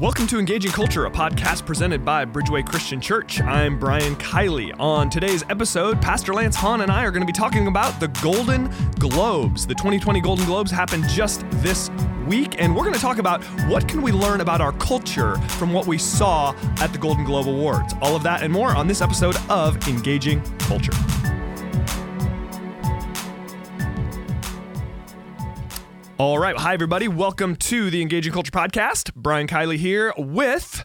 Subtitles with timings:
[0.00, 3.38] Welcome to Engaging Culture, a podcast presented by Bridgeway Christian Church.
[3.42, 4.74] I'm Brian Kiley.
[4.80, 8.08] On today's episode, Pastor Lance Hahn and I are going to be talking about the
[8.22, 9.66] Golden Globes.
[9.66, 11.90] The 2020 Golden Globes happened just this
[12.26, 15.74] week, and we're going to talk about what can we learn about our culture from
[15.74, 17.92] what we saw at the Golden Globe Awards.
[18.00, 20.92] All of that and more on this episode of Engaging Culture.
[26.20, 26.54] All right.
[26.54, 27.08] Hi, everybody.
[27.08, 29.14] Welcome to the Engaging Culture Podcast.
[29.14, 30.84] Brian Kiley here with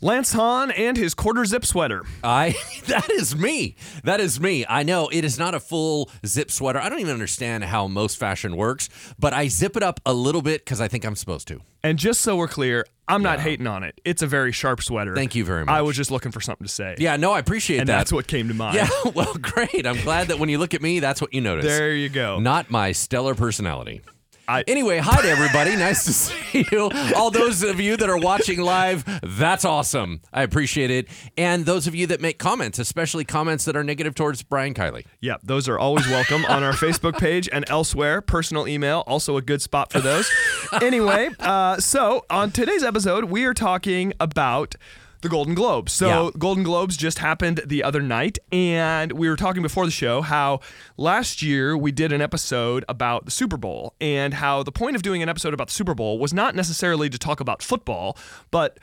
[0.00, 2.04] Lance Hahn and his quarter zip sweater.
[2.22, 2.54] I
[2.86, 3.74] that is me.
[4.04, 4.64] That is me.
[4.68, 6.78] I know it is not a full zip sweater.
[6.78, 8.88] I don't even understand how most fashion works,
[9.18, 11.60] but I zip it up a little bit because I think I'm supposed to.
[11.82, 14.00] And just so we're clear, I'm not hating on it.
[14.04, 15.12] It's a very sharp sweater.
[15.16, 15.72] Thank you very much.
[15.74, 16.94] I was just looking for something to say.
[16.98, 17.96] Yeah, no, I appreciate And that.
[17.98, 18.76] that's what came to mind.
[18.76, 19.88] Yeah, well, great.
[19.88, 21.64] I'm glad that when you look at me, that's what you notice.
[21.64, 22.38] There you go.
[22.38, 24.02] Not my stellar personality.
[24.48, 25.76] I- anyway, hi to everybody.
[25.76, 26.90] nice to see you.
[27.14, 30.20] All those of you that are watching live, that's awesome.
[30.32, 31.06] I appreciate it.
[31.36, 35.04] And those of you that make comments, especially comments that are negative towards Brian Kiley.
[35.20, 38.22] Yeah, those are always welcome on our Facebook page and elsewhere.
[38.22, 40.30] Personal email, also a good spot for those.
[40.82, 44.74] anyway, uh, so on today's episode, we are talking about
[45.20, 45.92] the Golden Globes.
[45.92, 46.30] So, Yeah.
[46.38, 50.60] Golden Globes just happened the other night, and we were talking before the show how
[50.96, 55.02] last year we did an episode about the Super Bowl and how the point of
[55.02, 58.16] doing an episode about the Super Bowl was not necessarily to talk about football,
[58.50, 58.78] but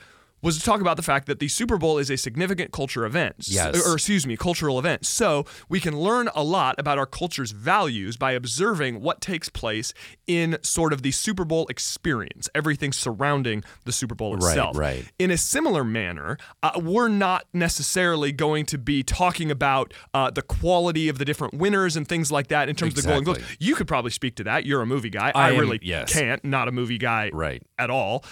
[0.46, 3.34] was to talk about the fact that the Super Bowl is a significant culture event.
[3.40, 3.86] Yes.
[3.86, 5.04] Or, excuse me, cultural event.
[5.04, 9.92] So we can learn a lot about our culture's values by observing what takes place
[10.26, 14.76] in sort of the Super Bowl experience, everything surrounding the Super Bowl itself.
[14.76, 14.96] right.
[14.96, 15.12] right.
[15.18, 20.42] In a similar manner, uh, we're not necessarily going to be talking about uh, the
[20.42, 23.42] quality of the different winners and things like that in terms of the Golden Globes.
[23.58, 24.64] You could probably speak to that.
[24.64, 25.32] You're a movie guy.
[25.34, 26.12] I am- really yes.
[26.12, 26.44] can't.
[26.44, 27.62] Not a movie guy Right.
[27.78, 28.24] at all.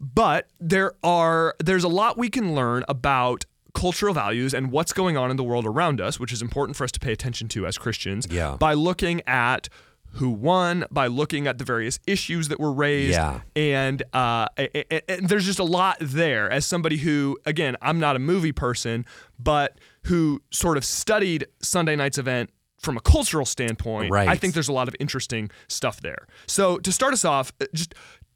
[0.00, 3.44] But there are there's a lot we can learn about
[3.74, 6.84] cultural values and what's going on in the world around us, which is important for
[6.84, 8.26] us to pay attention to as Christians.
[8.30, 8.56] Yeah.
[8.58, 9.68] By looking at
[10.18, 13.40] who won, by looking at the various issues that were raised, Yeah.
[13.56, 16.48] and uh, a- a- and there's just a lot there.
[16.48, 19.06] As somebody who, again, I'm not a movie person,
[19.40, 24.28] but who sort of studied Sunday night's event from a cultural standpoint, Right.
[24.28, 26.28] I think there's a lot of interesting stuff there.
[26.46, 27.94] So to start us off, uh, just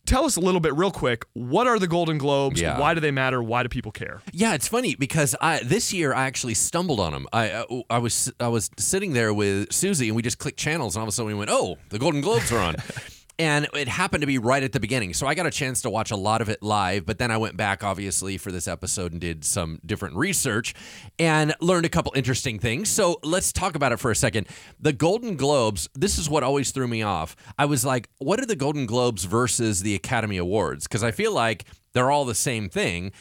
[0.09, 1.25] tell us a little bit real quick.
[1.35, 2.61] What are the Golden Globes?
[2.61, 2.79] Yeah.
[2.79, 3.43] Why do they matter?
[3.43, 4.23] Why do people care?
[4.33, 7.27] Yeah, it's funny because I this year I actually stumbled on them.
[7.33, 10.97] I I, I was I was sitting there with Susie and we just clicked channels
[10.97, 12.77] and all of a sudden we went, "Oh, the Golden Globes are on."
[13.41, 15.15] And it happened to be right at the beginning.
[15.15, 17.37] So I got a chance to watch a lot of it live, but then I
[17.37, 20.75] went back obviously for this episode and did some different research
[21.21, 22.91] and learned a couple interesting things.
[22.91, 24.49] So let's talk about it for a second.
[24.81, 27.37] The Golden Globes, this is what always threw me off.
[27.57, 30.89] I was like, what are the Golden Globes versus the Academy Awards?
[30.89, 33.13] Because I feel like they're all the same thing.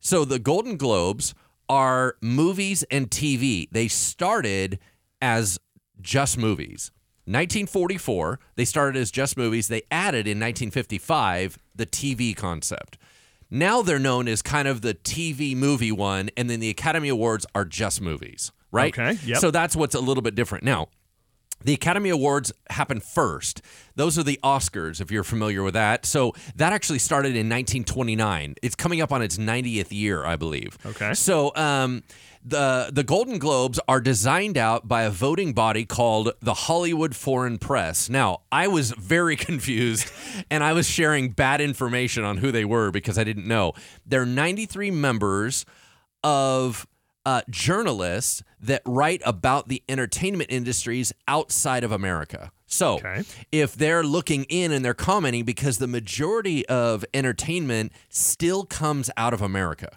[0.00, 1.34] So the Golden Globes
[1.68, 3.68] are movies and TV.
[3.70, 4.78] They started
[5.20, 5.58] as
[6.00, 6.92] just movies.
[7.26, 9.68] 1944, they started as just movies.
[9.68, 12.98] They added in 1955 the TV concept.
[13.50, 17.46] Now they're known as kind of the TV movie one, and then the Academy Awards
[17.54, 18.96] are just movies, right?
[18.96, 19.38] Okay, yep.
[19.38, 20.64] So that's what's a little bit different.
[20.64, 20.88] Now,
[21.64, 23.62] the Academy Awards happen first.
[23.94, 26.06] Those are the Oscars, if you're familiar with that.
[26.06, 28.54] So that actually started in 1929.
[28.62, 30.76] It's coming up on its 90th year, I believe.
[30.84, 31.14] Okay.
[31.14, 32.02] So um,
[32.48, 37.58] the the Golden Globes are designed out by a voting body called the Hollywood Foreign
[37.58, 38.08] Press.
[38.08, 40.10] Now, I was very confused,
[40.50, 43.72] and I was sharing bad information on who they were because I didn't know.
[44.06, 45.64] They're 93 members
[46.22, 46.86] of
[47.24, 52.52] uh, journalists that write about the entertainment industries outside of America.
[52.68, 53.22] So, Okay.
[53.52, 59.32] if they're looking in and they're commenting, because the majority of entertainment still comes out
[59.34, 59.96] of America.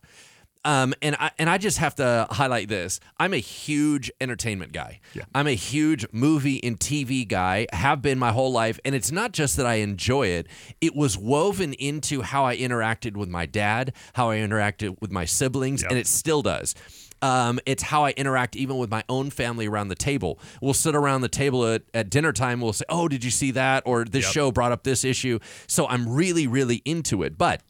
[0.65, 2.99] Um, and I and I just have to highlight this.
[3.17, 4.99] I'm a huge entertainment guy.
[5.13, 5.23] Yeah.
[5.33, 7.65] I'm a huge movie and TV guy.
[7.71, 10.47] Have been my whole life, and it's not just that I enjoy it.
[10.81, 15.23] It was woven into how I interacted with my dad, how I interacted with my
[15.23, 15.91] siblings, Yep.
[15.91, 16.75] and it still does.
[17.21, 20.39] Um, it's how I interact even with my own family around the table.
[20.61, 22.59] We'll sit around the table at, at dinner time.
[22.59, 24.33] We'll say, "Oh, did you see that?" Or this Yep.
[24.33, 25.39] show brought up this issue.
[25.67, 27.37] So I'm really, really into it.
[27.37, 27.61] But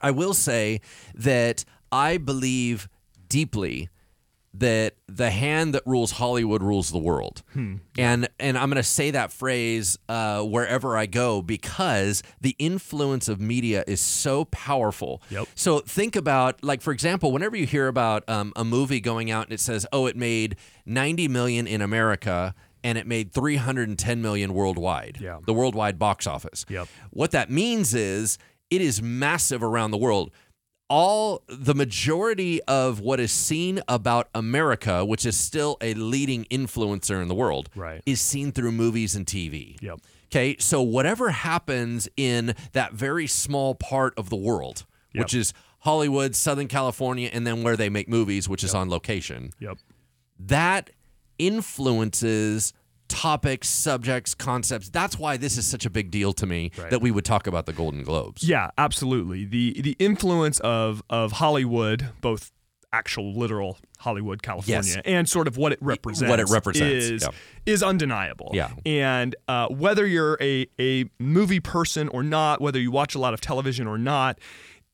[0.00, 0.80] I will say
[1.14, 2.88] that I believe
[3.28, 3.88] deeply
[4.58, 7.42] that the hand that rules Hollywood rules the world.
[7.98, 13.28] And and I'm going to say that phrase uh, wherever I go because the influence
[13.28, 15.22] of media is so powerful.
[15.30, 15.48] Yep.
[15.54, 19.44] So think about like for example, whenever you hear about um, a movie going out
[19.44, 20.56] and it says, "Oh, it made
[20.86, 22.54] 90 million in America."
[22.84, 25.18] And it made 310 million worldwide.
[25.20, 25.40] Yeah.
[25.44, 26.64] The worldwide box office.
[26.68, 26.86] Yep.
[27.10, 28.38] What that means is
[28.70, 30.30] it is massive around the world.
[30.88, 37.20] All the majority of what is seen about America, which is still a leading influencer
[37.20, 38.02] in the world, Right.
[38.06, 39.76] is seen through movies and TV.
[39.80, 40.00] Yep.
[40.26, 45.24] Okay, so whatever happens in that very small part of the world, Yep.
[45.24, 49.50] which is Hollywood, Southern California, and then where they make movies, which is on location,
[49.60, 49.78] Yep.
[50.38, 50.90] that
[51.38, 52.72] influences
[53.08, 54.88] topics, subjects, concepts.
[54.90, 56.90] That's why this is such a big deal to me Right.
[56.90, 58.42] that we would talk about the Golden Globes.
[58.42, 59.44] Yeah, absolutely.
[59.44, 62.52] The the influence of of Hollywood, both
[62.92, 64.96] actual literal Hollywood, California, Yes.
[65.04, 67.28] and sort of what it represents, What it represents, is yeah.
[67.66, 68.50] is undeniable.
[68.54, 68.70] Yeah.
[68.86, 73.34] and uh, whether you're a a movie person or not, whether you watch a lot
[73.34, 74.38] of television or not.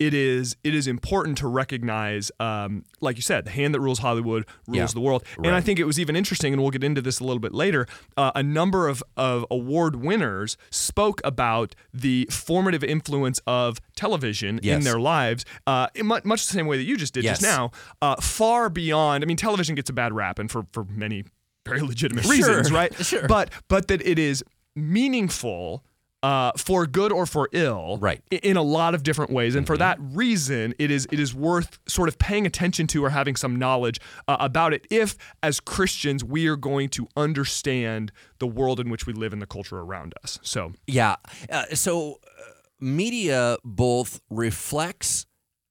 [0.06, 3.98] It is it is important to recognize, um, like you said, the hand that rules
[4.00, 4.86] Hollywood rules Yeah.
[4.86, 5.22] the world.
[5.44, 7.52] And I think it was even interesting, and we'll get into this a little bit
[7.54, 7.86] later.
[8.16, 14.80] Uh, a number of, of award winners spoke about the formative influence of television in
[14.82, 17.70] their lives, uh, in mu- much the same way that you just did just now.
[18.00, 21.24] Uh, far beyond, I mean, television gets a bad rap, and for for many
[21.64, 22.32] very legitimate Sure.
[22.32, 22.92] reasons, right?
[23.04, 23.28] Sure.
[23.28, 24.42] But but that it is
[24.74, 25.84] meaningful.
[26.22, 28.22] Uh, for good or for ill, Right.
[28.30, 31.78] In a lot of different ways, and for that reason, it is it is worth
[31.88, 34.86] sort of paying attention to or having some knowledge uh, about it.
[34.88, 39.42] If, as Christians, we are going to understand the world in which we live and
[39.42, 40.38] the culture around us.
[40.42, 41.16] So, Yeah.
[41.50, 42.42] Uh, so uh,
[42.80, 45.26] media both reflects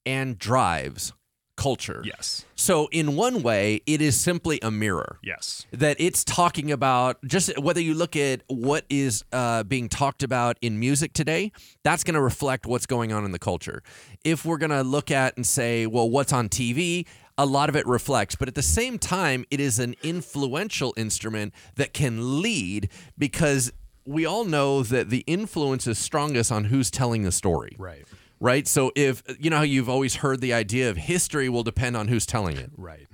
[0.06, 1.14] and drives
[1.62, 2.02] culture.
[2.04, 5.12] yes, So, in one way, it is simply a mirror.
[5.24, 10.24] yes, that it's talking about just whether you look at what is uh, being talked
[10.24, 11.52] about in music today,
[11.84, 13.82] that's going to reflect what's going on in the culture.
[14.24, 17.06] If we're going to look at and say, well, what's on TV,
[17.38, 21.54] a lot of it reflects, but at the same time, it is an influential instrument
[21.76, 23.72] that can lead because
[24.06, 27.76] we all know that the influence is strongest on who's telling the story.
[27.80, 28.04] right,
[28.42, 28.68] Right.
[28.68, 32.08] So if you know how you've always heard the idea of history will depend on
[32.10, 33.08] who's telling it right,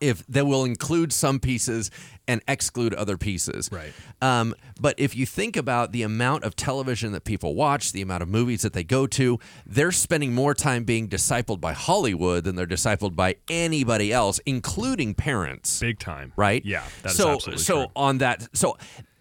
[0.00, 1.90] if they will include some pieces
[2.26, 3.70] and exclude other pieces.
[3.72, 3.92] Right.
[4.20, 8.22] Um, but if you think about the amount of television that people watch, the amount
[8.22, 12.56] of movies that they go to, they're spending more time being discipled by Hollywood than
[12.56, 15.78] they're discipled by anybody else, including parents.
[15.78, 16.64] big time, Right?
[16.64, 17.92] Yeah, that is so absolutely so true.
[17.94, 18.76] on that so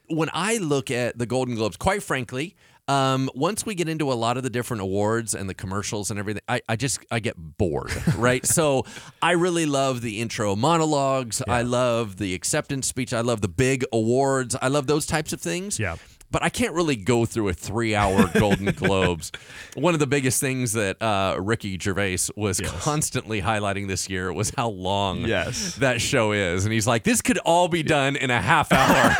[0.07, 2.55] when I look at the Golden Globes, quite frankly,
[2.87, 6.19] um, once we get into a lot of the different awards and the commercials and
[6.19, 8.45] everything, I, I just I get bored, right?
[8.45, 8.85] so
[9.21, 11.41] I really love the intro monologues.
[11.47, 13.13] I love the acceptance speech.
[13.13, 14.55] I love the big awards.
[14.61, 15.79] I love those types of things.
[15.79, 15.95] Yeah.
[16.33, 19.31] But I can't really go through a three-hour Golden Globes.
[19.75, 24.51] One of the biggest things that uh, Ricky Gervais was constantly highlighting this year was
[24.57, 25.75] how long Yes.
[25.75, 29.15] that show is, and he's like, "This could all be done in a half hour,"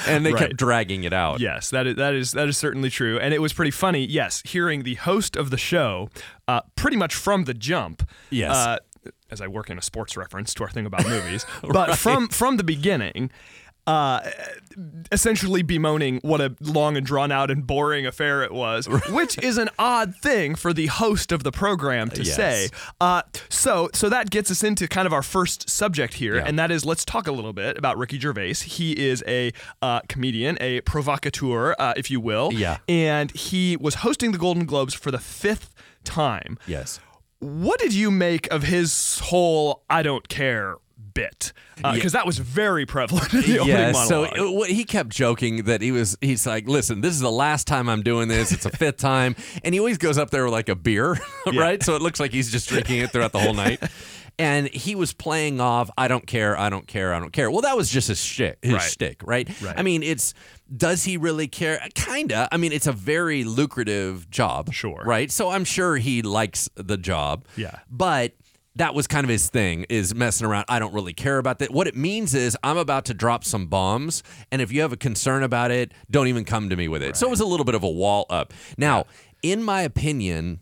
[0.08, 0.40] and they Right.
[0.48, 1.40] kept dragging it out.
[1.40, 4.04] Yes, that is that is that is certainly true, and it was pretty funny.
[4.06, 6.08] Yes, hearing the host of the show,
[6.48, 8.02] uh, pretty much from the jump.
[8.30, 8.56] Yes.
[8.56, 8.78] Uh,
[9.30, 12.56] as I work in a sports reference to our thing about movies, but from from
[12.56, 13.30] the beginning.
[13.90, 14.20] Uh,
[15.10, 19.58] essentially bemoaning what a long and drawn out and boring affair it was, which is
[19.58, 22.36] an odd thing for the host of the program to Yes.
[22.36, 22.68] say.
[23.00, 26.44] Uh, so, so that gets us into kind of our first subject here, Yeah.
[26.46, 28.54] and that is let's talk a little bit about Ricky Gervais.
[28.54, 29.52] He is a
[29.82, 32.50] uh, comedian, a provocateur, uh, if you will.
[32.52, 32.78] Yeah.
[32.88, 35.74] And he was hosting the Golden Globes for the fifth
[36.04, 36.58] time.
[36.66, 37.00] Yes.
[37.40, 40.76] What did you make of his whole "I don't care"
[41.20, 41.52] bit?
[41.82, 45.64] Uh, because that was very prevalent in the opening Yeah, so it- he kept joking
[45.64, 46.16] that he was.
[46.20, 48.52] He's like, "Listen, this is the last time I'm doing this.
[48.52, 49.34] It's a fifth time,"
[49.64, 51.16] and he always goes up there with like a beer,
[51.54, 51.82] right?
[51.82, 53.82] So it looks like he's just drinking it throughout the whole night.
[54.38, 57.60] And he was playing off, "I don't care, I don't care, I don't care." Well,
[57.62, 58.82] that was just his shtick, his Right.
[58.90, 59.48] shtick, right?
[59.62, 59.74] Right.
[59.78, 60.32] I mean, it's
[60.74, 61.80] does he really care?
[61.94, 62.48] Kinda.
[62.52, 65.02] I mean, it's a very lucrative job, Sure.
[65.04, 65.30] right?
[65.30, 67.76] So I'm sure he likes the job, Yeah.
[67.90, 68.32] but
[68.76, 70.64] that was kind of his thing is messing around.
[70.68, 71.70] I don't really care about that.
[71.72, 74.22] What it means is i'm about to drop some bombs
[74.52, 77.16] and if you have a concern about it don't even come to me with it.
[77.16, 78.52] So it was a little bit of a wall up.
[78.78, 79.04] Now
[79.42, 80.60] in my opinion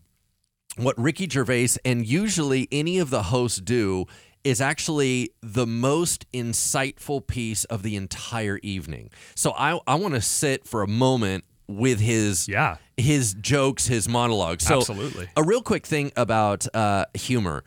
[0.77, 4.07] what ricky gervais and usually any of the hosts do
[4.45, 9.11] is actually the most insightful piece of the entire evening.
[9.35, 12.77] So i, I want to sit for a moment with his Yeah.
[12.97, 14.65] his jokes his monologues.
[14.65, 15.29] So Absolutely.
[15.37, 17.65] a real quick thing about uh, humor.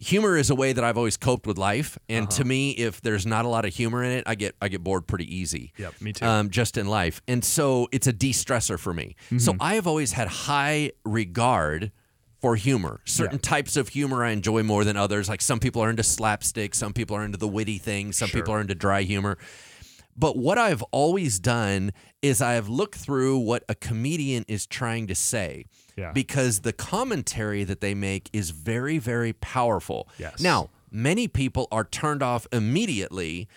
[0.00, 2.38] Humor is a way that I've always coped with life, and Uh-huh.
[2.38, 4.82] to me, if there's not a lot of humor in it, I get I get
[4.82, 5.72] bored pretty easy.
[5.76, 6.24] Yep, me too.
[6.24, 9.14] Um, just in life, and so it's a de-stressor for me.
[9.38, 9.62] So Mm-hmm.
[9.62, 11.92] I have always had high regard
[12.40, 13.00] for humor.
[13.04, 15.28] Certain types of humor I enjoy more than others.
[15.28, 18.54] Like some people are into slapstick, some people are into the witty things, some people
[18.54, 19.36] are into dry humor.
[20.16, 21.92] But what I've always done
[22.22, 25.66] is I have looked through what a comedian is trying to say.
[26.00, 26.12] Yeah.
[26.12, 30.08] because the commentary that they make is very, very powerful.
[30.18, 30.40] Yes.
[30.40, 33.48] Now, many people are turned off immediately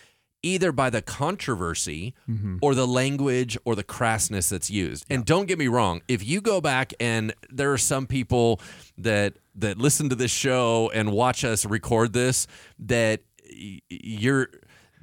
[0.46, 2.58] either by the controversy Mm-hmm.
[2.62, 5.06] or the language or the crassness that's used.
[5.10, 8.60] And don't get me wrong, if you go back and there are some people
[8.98, 12.46] that that listen to this show and watch us record this
[12.80, 13.22] that
[13.90, 14.50] you're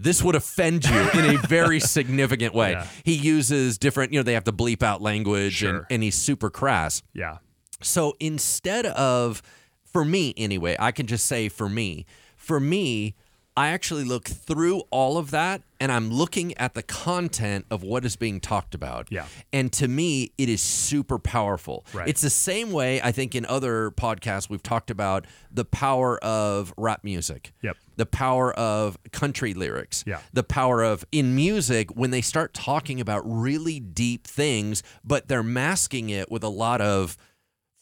[0.03, 2.73] this would offend you in a very significant way.
[2.73, 2.87] Yeah.
[3.05, 5.87] He uses different, you know, they have to bleep out language and, Sure.
[5.91, 7.03] and he's super crass.
[7.13, 7.39] Yeah.
[7.83, 9.43] So instead of,
[9.85, 13.15] for me anyway, I can just say for me, for me,
[13.61, 18.07] I actually look through all of that and I'm looking at the content of what
[18.07, 19.09] is being talked about.
[19.11, 19.27] Yeah.
[19.53, 21.85] And to me, it is super powerful.
[21.93, 22.09] Right.
[22.09, 26.73] It's the same way I think in other podcasts we've talked about the power of
[26.79, 27.53] rap music.
[27.63, 27.77] Yep.
[27.97, 30.05] The power of country lyrics.
[30.07, 30.21] Yeah.
[30.33, 35.43] The power of in music when they start talking about really deep things, but they're
[35.43, 37.19] masking it with a lot of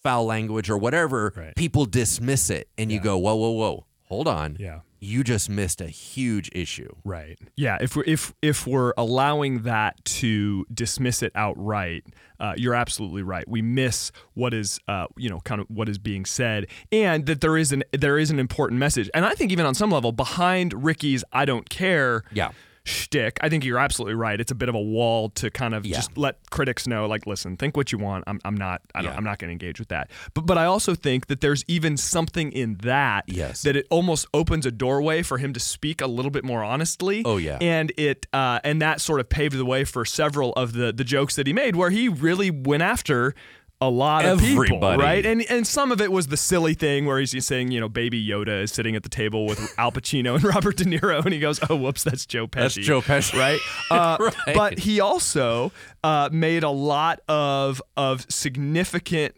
[0.02, 1.54] foul language or whatever, Right.
[1.54, 4.56] people dismiss it and you go, whoa, whoa, whoa, hold on.
[4.58, 4.80] Yeah.
[5.00, 6.92] You just missed a huge issue.
[7.04, 7.38] Right.
[7.56, 7.78] Yeah.
[7.80, 12.04] If we're if if we're allowing that to dismiss it outright,
[12.40, 13.46] uh, you're absolutely right.
[13.48, 17.40] We miss what is uh, you know kind of what is being said, and that
[17.40, 19.08] there is an there is an important message.
[19.14, 22.50] And I think even on some level, behind Ricky's "I don't care" Yeah.
[22.88, 24.40] Shtick, I think you're absolutely right.
[24.40, 25.96] It's a bit of a wall to kind of Yeah.
[25.96, 28.24] just let critics know, like, listen, think what you want.
[28.26, 29.16] I'm, I'm not, I don't, Yeah.
[29.16, 30.10] I'm not going to engage with that.
[30.34, 33.62] But, but I also think that there's even something in that Yes.
[33.62, 37.22] that it almost opens a doorway for him to speak a little bit more honestly.
[37.24, 37.58] Oh, yeah.
[37.60, 41.04] and it, uh, and that sort of paved the way for several of the the
[41.04, 43.34] jokes that he made, where he really went after.
[43.80, 45.24] A lot of people, right?
[45.24, 48.24] And and some of it was the silly thing where he's saying, you know, Baby
[48.26, 51.38] Yoda is sitting at the table with Al Pacino and Robert De Niro, and he
[51.38, 53.38] goes, "Oh, whoops, that's Joe Pesci." That's Joe Pesci.
[53.38, 53.60] right?
[53.90, 54.54] Uh, Right.
[54.54, 55.70] But he also
[56.02, 59.36] uh, made a lot of of significant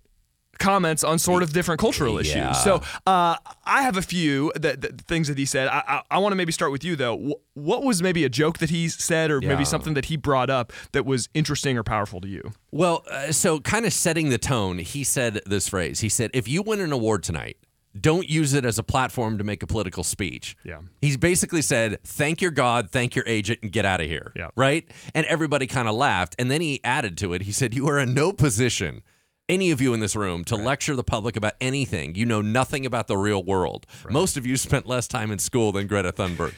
[0.60, 2.50] comments on sort of different cultural Yeah.
[2.50, 2.62] issues.
[2.62, 5.66] So uh, I have a few that, that things that he said.
[5.68, 7.16] I, I, I want to maybe start with you though.
[7.16, 9.48] Wh- what was maybe a joke that he said, or Yeah.
[9.48, 12.52] maybe something that he brought up that was interesting or powerful to you?
[12.70, 16.00] Well, uh, so kind of setting the tone, he said this phrase.
[16.00, 17.56] He said, if you win an award tonight,
[18.00, 20.56] don't use it as a platform to make a political speech.
[20.62, 20.78] Yeah.
[21.00, 24.32] He's basically said, thank your God, thank your agent, and get out of here.
[24.36, 24.50] Yeah.
[24.54, 24.88] Right?
[25.12, 26.36] And everybody kind of laughed.
[26.38, 29.02] And then he added to it, he said, You are in no position,
[29.50, 32.14] any of you in this room, to lecture the public about anything.
[32.14, 33.84] You know nothing about the real world.
[34.08, 36.54] Most of you spent less time in school than Greta Thunberg.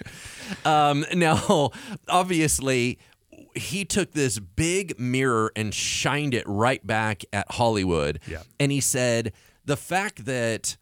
[0.66, 1.70] um, now,
[2.08, 2.98] obviously,
[3.54, 8.20] he took this big mirror and shined it right back at Hollywood.
[8.26, 8.42] Yeah.
[8.60, 9.32] And he said,
[9.64, 10.76] the fact that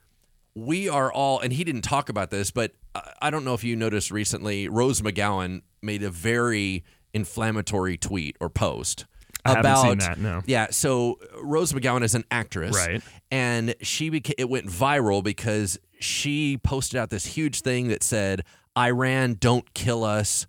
[0.55, 2.75] we are all, and he didn't talk about this, but
[3.23, 8.49] I don't know if you noticed recently, Rose McGowan made a very inflammatory tweet or
[8.51, 9.07] post.
[9.45, 10.43] I haven't about seen that, no.
[10.47, 13.03] yeah so Rose McGowan is an actress Right.
[13.31, 18.43] and she beca- it went viral because she posted out this huge thing that said
[18.77, 20.47] Iran don't kill us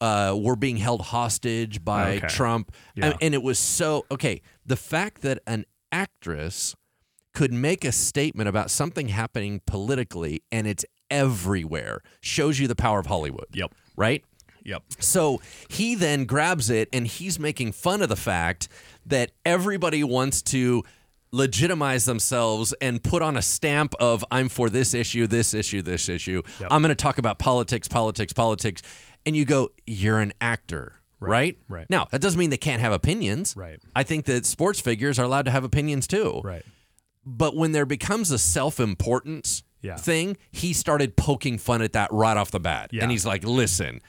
[0.00, 2.28] uh, we're being held hostage by Okay.
[2.28, 3.14] Trump Yeah.
[3.20, 6.74] and it was so okay the fact that an actress
[7.34, 12.98] could make a statement about something happening politically and it's everywhere shows you the power
[12.98, 13.74] of Hollywood Yep.
[13.96, 14.24] right
[14.68, 14.82] Yep.
[15.00, 18.68] so he then grabs it and he's making fun of the fact
[19.06, 20.84] that everybody wants to
[21.32, 26.08] legitimize themselves and put on a stamp of I'm for this issue, this issue, this
[26.08, 26.42] issue.
[26.60, 26.68] Yep.
[26.72, 28.82] I'm going to talk about politics, politics, politics.
[29.26, 30.94] And you go, you're an actor.
[31.20, 31.58] Right.
[31.68, 31.86] right.
[31.90, 33.54] Now, that doesn't mean they can't have opinions.
[33.56, 33.78] Right.
[33.94, 36.40] I think that sports figures are allowed to have opinions too.
[36.44, 36.64] Right.
[37.26, 39.96] But when there becomes a self importance Yeah.
[39.96, 42.90] thing, he started poking fun at that right off the bat.
[42.92, 43.02] Yeah.
[43.02, 44.00] And he's like, listen,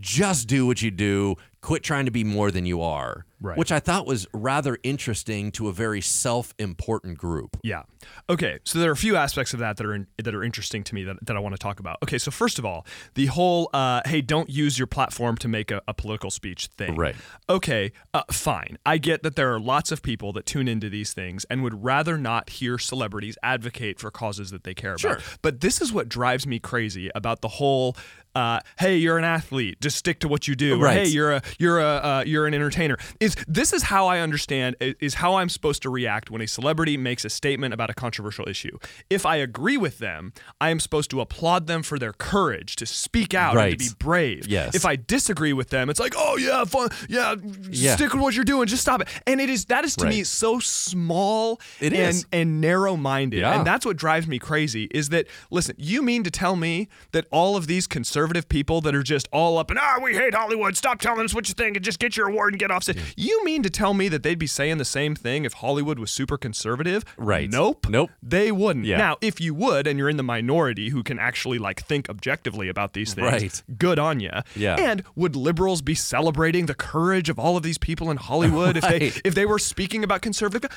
[0.00, 1.36] just do what you do.
[1.60, 3.24] Quit trying to be more than you are.
[3.40, 3.56] Right.
[3.56, 7.56] Which I thought was rather interesting to a very self important group.
[7.62, 7.82] Yeah.
[8.28, 8.58] Okay.
[8.64, 10.94] So there are a few aspects of that that are in, that are interesting to
[10.94, 11.98] me that, that I want to talk about.
[12.02, 12.18] Okay.
[12.18, 12.84] So first of all,
[13.14, 16.96] the whole uh, "hey, don't use your platform to make a, a political speech" thing.
[16.96, 17.14] Right.
[17.48, 17.92] Okay.
[18.14, 18.76] Uh, fine.
[18.84, 21.84] I get that there are lots of people that tune into these things and would
[21.84, 25.12] rather not hear celebrities advocate for causes that they care Sure.
[25.12, 25.24] about.
[25.42, 27.96] But this is what drives me crazy about the whole.
[28.34, 29.78] Uh, hey, you're an athlete.
[29.80, 30.80] Just stick to what you do.
[30.80, 30.98] Or, Right.
[30.98, 32.96] hey, you're a you're a uh, you're an entertainer.
[33.20, 36.96] Is this is how I understand is how I'm supposed to react when a celebrity
[36.96, 38.78] makes a statement about a controversial issue.
[39.10, 42.86] If I agree with them, I am supposed to applaud them for their courage to
[42.86, 44.46] speak out and to be brave.
[44.46, 44.74] Yes.
[44.74, 47.34] If I disagree with them, it's like, oh yeah, fun, yeah,
[47.70, 47.96] Yeah.
[47.96, 49.08] stick with what you're doing, just stop it.
[49.26, 52.26] And it is that is to me so small It and is.
[52.32, 53.56] and narrow minded, Yeah.
[53.58, 54.84] and that's what drives me crazy.
[54.90, 55.74] Is that listen?
[55.76, 59.28] You mean to tell me that all of these conservative conservative people that are just
[59.32, 60.76] all up and ah, we hate Hollywood.
[60.76, 62.84] Stop telling us what you think and just get your award and get off.
[62.84, 65.98] stage." You mean to tell me that they'd be saying the same thing if Hollywood
[65.98, 67.04] was super conservative?
[67.16, 67.50] Right.
[67.50, 67.86] Nope.
[67.88, 68.10] Nope.
[68.22, 68.84] They wouldn't.
[68.86, 68.98] Yeah.
[68.98, 72.68] Now, if you would, and you're in the minority who can actually like think objectively
[72.68, 73.62] about these things, Right.
[73.78, 74.30] good on you.
[74.54, 74.76] Yeah.
[74.78, 78.84] And would liberals be celebrating the courage of all of these people in Hollywood if
[78.84, 80.70] they if they were speaking about conservative?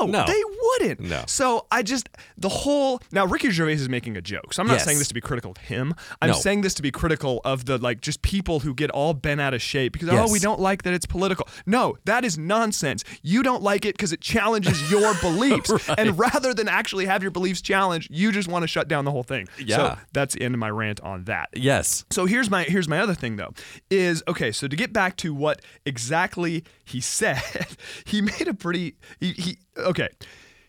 [0.00, 0.24] No, No.
[0.26, 1.00] they wouldn't.
[1.00, 1.24] No.
[1.26, 4.52] So I just the whole now Ricky Gervais is making a joke.
[4.54, 4.84] So I'm not Yes.
[4.84, 5.94] saying this to be critical of him.
[6.20, 6.34] I'm No.
[6.36, 9.54] saying this to be critical of the like just people who get all bent out
[9.54, 10.28] of shape because Yes.
[10.28, 11.48] oh we don't like that it's political.
[11.66, 13.02] No, that is nonsense.
[13.22, 17.30] You don't like it because it challenges your beliefs, and rather than actually have your
[17.30, 19.48] beliefs challenged, you just want to shut down the whole thing.
[19.58, 19.76] Yeah.
[19.76, 21.48] So that's the end of my rant on that.
[21.54, 22.04] Yes.
[22.10, 23.52] So here's my here's my other thing though
[23.90, 24.52] is okay.
[24.52, 27.40] So to get back to what exactly he said,
[28.04, 30.08] he made a pretty he, he okay.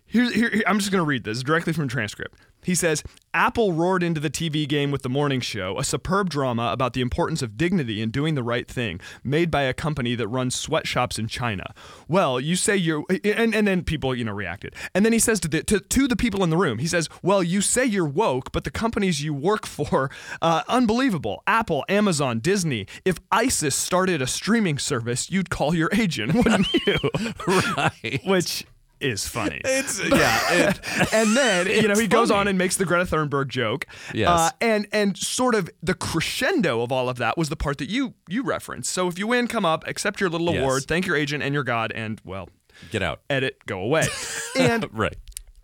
[0.06, 2.38] Here's here, here- I'm just gonna read this directly from transcript.
[2.63, 3.03] He says
[3.34, 7.01] Apple roared into the TV game with the morning show, a superb drama about the
[7.01, 11.17] importance of dignity and doing the right thing, made by a company that runs sweatshops
[11.17, 11.74] in China.
[12.08, 14.75] Well, you say you're, and, and then people, you know, reacted.
[14.93, 17.10] And then he says to the to, to the people in the room, he says,
[17.22, 21.41] "Well, you say you're woke, but the companies you work for, uh, unbelievable.
[21.48, 22.86] Apple, Amazon, Disney.
[23.03, 26.98] If ISIS started a streaming service, you'd call your agent, wouldn't you?"
[27.48, 28.22] Right.
[28.25, 28.65] Which
[29.04, 29.62] is funny.
[29.66, 30.40] It's yeah.
[30.70, 33.86] It, and then you know he goes on and makes the Greta Thunberg joke.
[34.14, 34.30] Yes.
[34.30, 37.90] Uh, and and sort of the crescendo of all of that was the part that
[37.90, 38.92] you you referenced.
[38.92, 40.62] So if you win, come up, accept your little Yes.
[40.64, 42.50] award, thank your agent and your God, and well,
[42.92, 43.22] get out.
[43.30, 44.08] edit, go away.
[44.60, 45.16] and Right.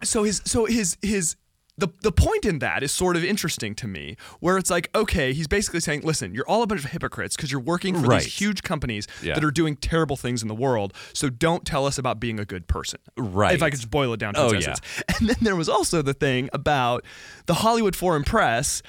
[0.03, 1.35] so his so his his
[1.79, 5.33] the the point in that is sort of interesting to me where it's like okay
[5.33, 8.21] he's basically saying listen you're all a bunch of hypocrites because you're working for Right.
[8.23, 9.35] these huge companies Yeah.
[9.35, 12.45] that are doing terrible things in the world so don't tell us about being a
[12.45, 13.53] good person Right.
[13.55, 14.71] if i could just boil it down to Oh, its yeah.
[14.73, 17.03] essence and then there was also the thing about
[17.45, 18.81] the hollywood foreign press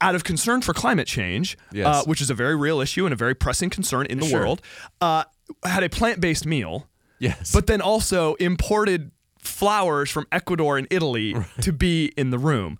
[0.00, 1.86] out of concern for climate change, Yes.
[1.86, 4.40] uh, which is a very real issue and a very pressing concern in the Sure.
[4.40, 4.60] world,
[5.00, 5.24] uh,
[5.64, 6.88] had a plant-based meal
[7.20, 7.52] Yes.
[7.52, 9.12] but then also imported
[9.46, 12.78] flowers from Ecuador and Italy to be in the room.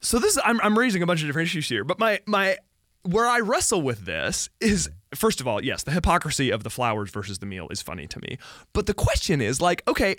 [0.00, 2.56] So this I'm, I'm raising a bunch of different issues here, but my my
[3.02, 7.10] where I wrestle with this is first of all, yes, the hypocrisy of the flowers
[7.10, 8.38] versus the meal is funny to me.
[8.72, 10.16] But the question is like, okay,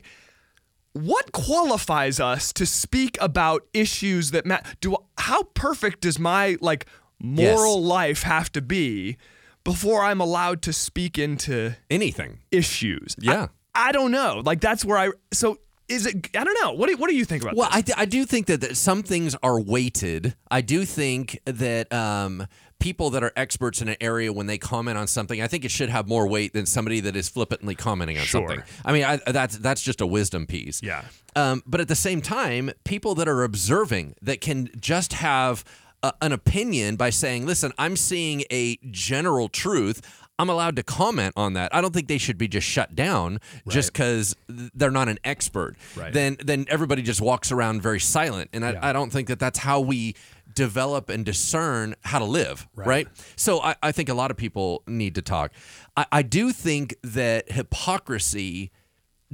[0.93, 4.69] what qualifies us to speak about issues that matter?
[4.82, 6.86] Do how perfect does my like
[7.21, 9.17] moral life have to be
[9.63, 12.39] before I'm allowed to speak into anything.
[12.52, 13.15] issues.
[13.19, 13.47] Yeah.
[13.75, 14.41] I, don't know.
[14.43, 16.73] Like that's where I so is it I don't know.
[16.73, 17.69] What do, what do you think about Well?
[17.71, 20.36] I, I do think that, that some things are weighted.
[20.51, 22.45] I do think that um,
[22.79, 25.71] people that are experts in an area, when they comment on something, I think it
[25.71, 28.47] should have more weight than somebody that is flippantly commenting on Sure.
[28.47, 28.65] something.
[28.86, 30.82] I mean, I, that's that's just a wisdom piece.
[30.84, 31.03] Yeah.
[31.36, 35.63] Um, but at the same time, people that are observing that can just have
[36.03, 40.01] a, an opinion by saying, "Listen, I'm seeing a general truth."
[40.39, 41.75] I'm allowed to comment on that.
[41.75, 45.75] I don't think they should be just shut down just because they're not an expert.
[45.95, 46.13] Right.
[46.13, 49.60] Then then everybody just walks around very silent, and I, I don't think that that's
[49.60, 50.15] how we
[50.54, 52.67] develop and discern how to live.
[52.75, 53.08] Right.
[53.36, 55.52] So I, I think a lot of people need to talk.
[55.95, 58.71] I, I do think that hypocrisy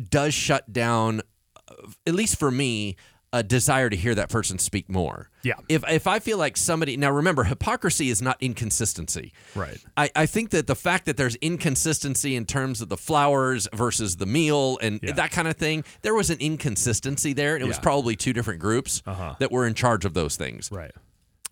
[0.09, 1.21] does shut down,
[1.69, 1.73] uh,
[2.05, 2.95] at least for me,
[3.35, 5.29] a desire to hear that person speak more.
[5.43, 5.55] Yeah.
[5.67, 9.33] If if I feel like somebody now remember hypocrisy is not inconsistency.
[9.53, 9.77] Right.
[9.97, 14.15] I, I think that the fact that there's inconsistency in terms of the flowers versus
[14.15, 15.11] the meal and Yeah.
[15.13, 18.61] that kind of thing, there was an inconsistency there, and it was probably two different
[18.61, 19.35] groups Uh-huh.
[19.39, 20.69] that were in charge of those things.
[20.71, 20.91] right.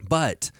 [0.07, 0.51] But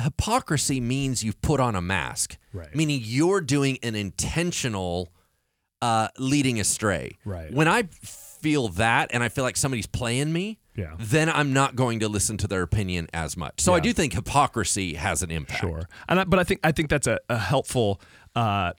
[0.00, 2.74] hypocrisy means you've put on a mask, Right.
[2.74, 5.12] meaning you're doing an intentional
[5.80, 7.18] uh, leading astray.
[7.24, 7.52] Right.
[7.52, 7.88] When I
[8.42, 10.94] feel that and I feel like somebody's playing me, Yeah.
[10.98, 13.60] then I'm not going to listen to their opinion as much.
[13.60, 15.60] So I do think hypocrisy has an impact.
[15.60, 15.88] Sure.
[16.08, 18.00] And I, but I think I think that's a, a helpful
[18.36, 18.72] uh,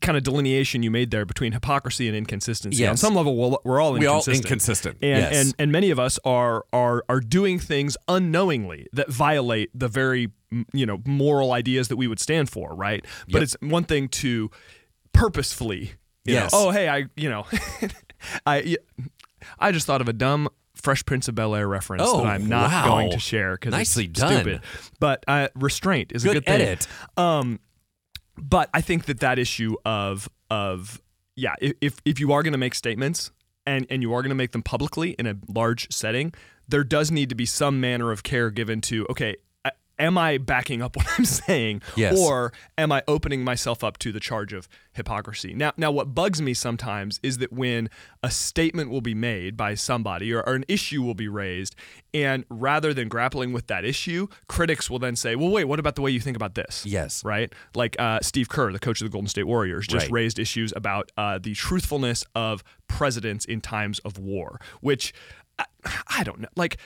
[0.00, 2.86] kind of delineation you made there between hypocrisy and inconsistency.
[2.86, 4.46] On some level, we're, we're all We all inconsistent.
[4.46, 5.34] inconsistent, And, yes.
[5.46, 10.30] and and many of us are are are doing things unknowingly that violate the very
[10.72, 13.04] you know moral ideas that we would stand for, right?
[13.26, 13.42] But Yep.
[13.42, 14.50] it's one thing to
[15.12, 15.92] purposefully,
[16.24, 17.46] you know, oh hey, I you know,
[18.46, 18.76] I
[19.58, 20.48] I just thought of a dumb.
[20.74, 22.84] Fresh Prince of Bel Air reference Oh, that I'm not wow.
[22.86, 24.32] going to share because Nicely it's done.
[24.42, 24.60] stupid.
[25.00, 26.60] But uh, restraint is a Good good thing.
[26.60, 26.86] edit.
[27.16, 27.58] Um,
[28.36, 31.02] but I think that that issue of of
[31.34, 33.32] yeah, if if you are going to make statements
[33.66, 36.32] and and you are going to make them publicly in a large setting,
[36.68, 39.34] there does need to be some manner of care given to okay.
[39.98, 42.16] Am I backing up what I'm saying, Yes.
[42.18, 45.54] or am I opening myself up to the charge of hypocrisy?
[45.54, 47.90] Now, now, what bugs me sometimes is that when
[48.22, 51.74] a statement will be made by somebody or, or an issue will be raised,
[52.14, 55.94] and rather than grappling with that issue, critics will then say, "Well, wait, what about
[55.96, 57.24] the way you think about this?" Yes.
[57.24, 57.52] right.
[57.74, 60.12] Like uh, Steve Kerr, the coach of the Golden State Warriors, just Right.
[60.12, 65.12] raised issues about uh, the truthfulness of presidents in times of war, which
[65.58, 65.64] I,
[66.08, 66.76] I don't know, like.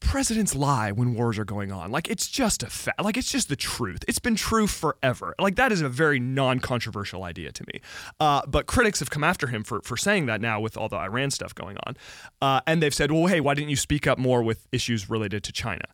[0.00, 1.90] Presidents lie when wars are going on.
[1.90, 3.02] Like it's just a fact.
[3.02, 4.04] Like it's just the truth.
[4.06, 5.34] It's been true forever.
[5.38, 7.80] Like that is a very non-controversial idea to me.
[8.20, 10.96] Uh, but critics have come after him for for saying that now with all the
[10.96, 11.96] Iran stuff going on,
[12.42, 15.42] uh, and they've said, "Well, hey, why didn't you speak up more with issues related
[15.44, 15.84] to China?"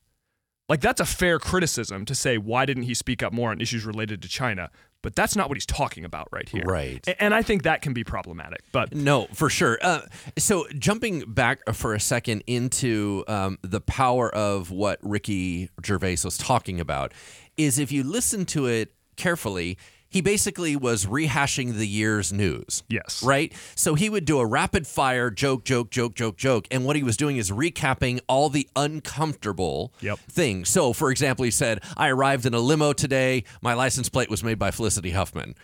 [0.68, 3.84] Like that's a fair criticism to say why didn't he speak up more on issues
[3.84, 4.70] related to China?
[5.02, 6.62] But that's not what he's talking about right here.
[6.64, 7.04] Right.
[7.18, 8.60] And I think that can be problematic.
[8.70, 9.78] But No, for sure.
[9.82, 10.02] Uh,
[10.38, 16.38] so jumping back for a second into um, the power of what Ricky Gervais was
[16.38, 17.12] talking about
[17.56, 19.76] is if you listen to it carefully,
[20.12, 22.82] he basically was rehashing the year's news.
[22.88, 23.22] Yes.
[23.22, 23.52] Right?
[23.74, 26.68] So he would do a rapid fire joke, joke, joke, joke, joke.
[26.70, 30.18] And what he was doing is recapping all the uncomfortable Yep.
[30.30, 30.68] things.
[30.68, 33.44] So, for example, he said, I arrived in a limo today.
[33.60, 35.54] My license plate was made by Felicity Huffman.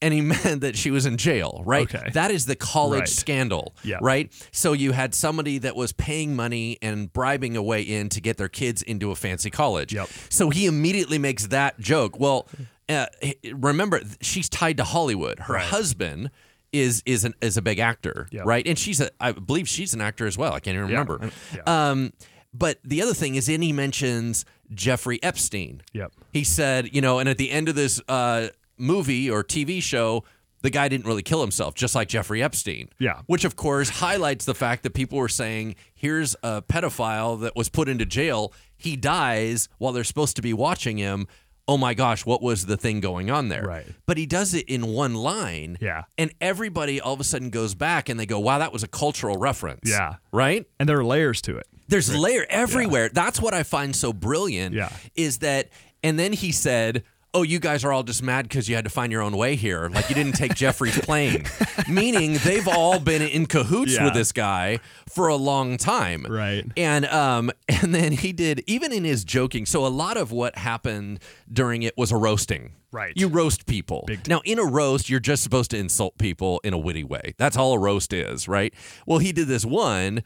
[0.00, 1.92] And he meant that she was in jail, right?
[1.92, 2.10] Okay.
[2.12, 3.08] That is the college Right.
[3.08, 3.98] scandal, Yeah.
[4.00, 4.32] right?
[4.52, 8.36] So you had somebody that was paying money and bribing a way in to get
[8.36, 9.92] their kids into a fancy college.
[9.92, 10.08] Yep.
[10.30, 12.18] So he immediately makes that joke.
[12.20, 12.46] Well,
[12.88, 13.06] uh,
[13.54, 15.40] remember, she's tied to Hollywood.
[15.40, 15.64] Her Right.
[15.64, 16.30] husband
[16.72, 18.66] is is an, is a big actor, right?
[18.66, 20.52] And she's a I believe she's an actor as well.
[20.52, 21.30] I can't even Yeah, remember.
[21.66, 22.12] Um,
[22.52, 25.82] but the other thing is, then he mentions Jeffrey Epstein.
[25.92, 26.12] Yep.
[26.32, 28.48] He said, you know, and at the end of this uh,
[28.78, 30.24] movie or TV show,
[30.62, 32.88] the guy didn't really kill himself, just like Jeffrey Epstein.
[32.98, 33.20] Yeah.
[33.26, 37.68] Which, of course, highlights the fact that people were saying, here's a pedophile that was
[37.68, 38.52] put into jail.
[38.76, 41.28] He dies while they're supposed to be watching him.
[41.68, 43.62] Oh my gosh, what was the thing going on there?
[43.62, 43.86] Right.
[44.06, 45.76] But he does it in one line.
[45.80, 46.04] Yeah.
[46.16, 48.88] And everybody all of a sudden goes back and they go, wow, that was a
[48.88, 49.88] cultural reference.
[49.88, 50.16] Yeah.
[50.32, 50.66] Right?
[50.80, 51.66] and there are layers to it.
[51.88, 53.10] There's layer everywhere.
[53.10, 54.74] That's what I find so brilliant.
[54.74, 54.90] Yeah.
[55.14, 55.68] Is that
[56.02, 57.04] and then he said,
[57.38, 59.54] Oh, you guys are all just mad because you had to find your own way
[59.54, 59.88] here.
[59.88, 61.44] Like you didn't take Jeffrey's plane.
[61.88, 64.06] Meaning they've all been in cahoots Yeah.
[64.06, 66.26] with this guy for a long time.
[66.28, 66.64] Right.
[66.76, 69.66] And um and then he did even in his joking.
[69.66, 71.20] So a lot of what happened
[71.52, 72.72] during it was a roasting.
[72.90, 73.12] Right.
[73.14, 74.02] You roast people.
[74.08, 77.34] Big now in a roast, you're just supposed to insult people in a witty way.
[77.38, 78.74] That's all a roast is, right?
[79.06, 80.24] Well, he did this one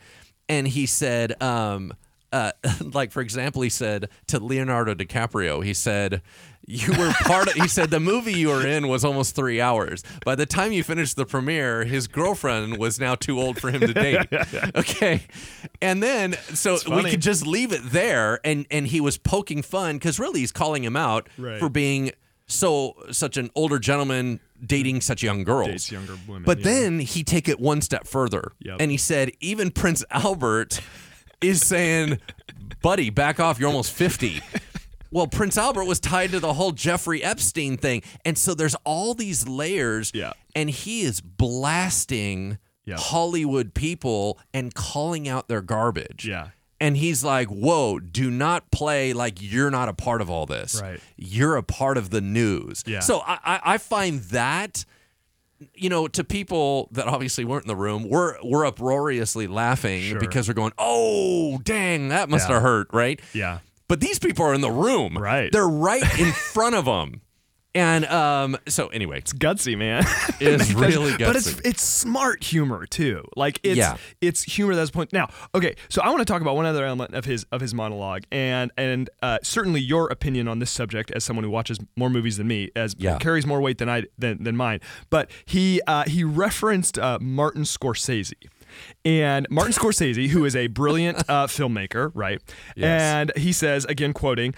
[0.48, 1.92] and he said, um,
[2.32, 6.22] uh, like for example, he said to Leonardo DiCaprio, he said,
[6.66, 10.02] "You were part of." He said the movie you were in was almost three hours.
[10.24, 13.80] By the time you finished the premiere, his girlfriend was now too old for him
[13.80, 14.26] to date.
[14.76, 15.22] Okay,
[15.80, 19.96] and then so we could just leave it there, and and he was poking fun
[19.96, 21.58] because really he's calling him out Right.
[21.58, 22.12] for being
[22.46, 25.68] so such an older gentleman dating such young girls.
[25.70, 26.64] Dates younger women, But yeah.
[26.64, 28.76] then he take it one step further, Yep.
[28.80, 30.80] and he said even Prince Albert
[31.40, 32.18] is saying,
[32.82, 33.58] "Buddy, back off.
[33.58, 34.40] You're almost 50."
[35.12, 38.02] Well, Prince Albert was tied to the whole Jeffrey Epstein thing.
[38.24, 40.10] And so there's all these layers.
[40.14, 40.32] Yeah.
[40.56, 42.96] And he is blasting Yeah.
[42.98, 46.26] Hollywood people and calling out their garbage.
[46.26, 46.48] Yeah.
[46.80, 50.80] And he's like, whoa, do not play like you're not a part of all this.
[50.82, 50.98] Right.
[51.16, 52.82] You're a part of the news.
[52.86, 52.98] Yeah.
[52.98, 54.84] So I, I, I find that,
[55.74, 60.18] you know, to people that obviously weren't in the room, we're we're uproariously laughing Sure.
[60.18, 62.54] because we're going, oh, dang, that must Yeah.
[62.54, 63.20] have hurt, right?
[63.32, 63.58] Yeah.
[63.92, 65.18] But these people are in the room.
[65.18, 65.52] Right.
[65.52, 67.20] They're right in front of them.
[67.74, 70.04] And um, so anyway, It's gutsy, man.
[70.40, 73.24] It's really gutsy, But it's it's smart humor too.
[73.36, 73.96] Like it's Yeah.
[74.22, 75.12] it's humor that's point.
[75.12, 77.72] Now, okay, so I want to talk about one other element of his of his
[77.74, 82.08] monologue, and and uh, certainly your opinion on this subject as someone who watches more
[82.10, 83.18] movies than me, as Yeah.
[83.18, 84.80] carries more weight than I than, than mine.
[85.10, 88.32] But he uh, he referenced uh, Martin Scorsese.
[89.04, 92.40] And Martin Scorsese, who is a brilliant uh, filmmaker, right?
[92.76, 93.00] Yes.
[93.02, 94.54] And he says, again, quoting,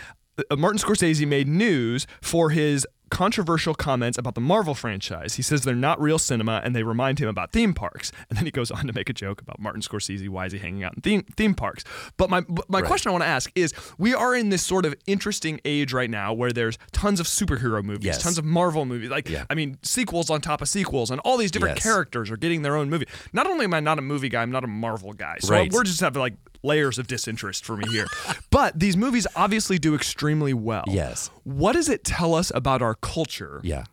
[0.51, 5.35] uh, Martin Scorsese made news for his controversial comments about the Marvel franchise.
[5.37, 8.11] He says they're not real cinema and they remind him about theme parks.
[8.29, 10.29] And then he goes on to make a joke about Martin Scorsese.
[10.29, 11.85] Why is he hanging out in theme, theme parks?
[12.17, 14.95] But my, my question I want to ask is we are in this sort of
[15.07, 18.23] interesting age right now where there's tons of superhero movies, Yes.
[18.23, 19.11] tons of Marvel movies.
[19.11, 19.45] Like, Yeah.
[19.49, 21.85] I mean, sequels on top of sequels, and all these different Yes.
[21.85, 23.07] characters are getting their own movie.
[23.33, 25.37] Not only am I not a movie guy, I'm not a Marvel guy.
[25.41, 25.73] So Right.
[25.73, 28.07] we're just having like layers of disinterest for me here.
[28.51, 30.85] but these movies obviously do extremely well.
[30.89, 31.31] Yes.
[31.45, 33.85] What does it tell us about our culture yeah.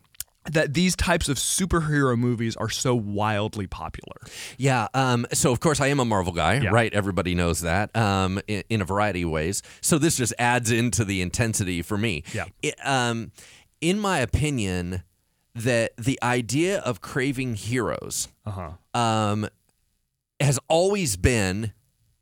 [0.50, 4.16] that these types of superhero movies are so wildly popular.
[4.58, 4.88] Yeah.
[4.94, 6.70] Um, so of course I am a Marvel guy, Yeah.
[6.70, 6.92] right?
[6.92, 7.94] Everybody knows that.
[7.96, 9.62] Um, in, in a variety of ways.
[9.80, 12.24] So this just adds into the intensity for me.
[12.34, 12.46] Yeah.
[12.62, 13.30] It, um,
[13.80, 15.02] in my opinion,
[15.54, 18.70] that the idea of craving heroes Uh-huh.
[18.98, 19.46] um,
[20.40, 21.72] has always been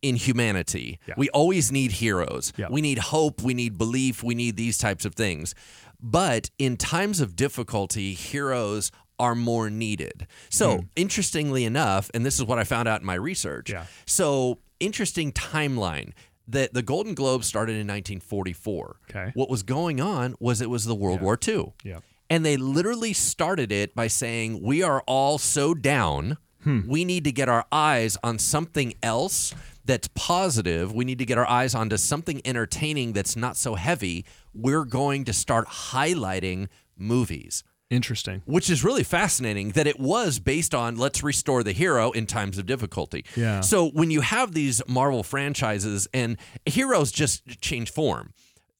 [0.02, 0.98] in humanity.
[1.06, 1.14] Yeah.
[1.16, 2.52] We always need heroes.
[2.56, 2.68] Yeah.
[2.70, 3.42] We need hope.
[3.42, 4.22] We need belief.
[4.22, 5.54] We need these types of things.
[6.02, 10.26] But in times of difficulty, heroes are more needed.
[10.48, 13.68] So, interestingly enough, and this is what I found out in my research.
[13.68, 13.74] Hmm.
[13.74, 13.84] Yeah.
[14.06, 16.12] So, interesting timeline
[16.48, 18.96] that the Golden Globe started in 1944.
[19.10, 19.30] Okay.
[19.34, 21.74] What was going on was it was the World War II.
[21.84, 22.00] Yeah.
[22.28, 26.38] And they literally started it by saying, We are all so down.
[26.86, 30.92] We need to get our eyes on something else that's positive.
[30.92, 34.24] We need to get our eyes onto something entertaining that's not so heavy.
[34.54, 38.42] We're going to start highlighting movies, Interesting.
[38.44, 42.58] which is really fascinating that it was based on let's restore the hero in times
[42.58, 43.24] of difficulty.
[43.36, 43.60] Yeah.
[43.62, 48.32] So when you have these Marvel franchises and heroes just change form.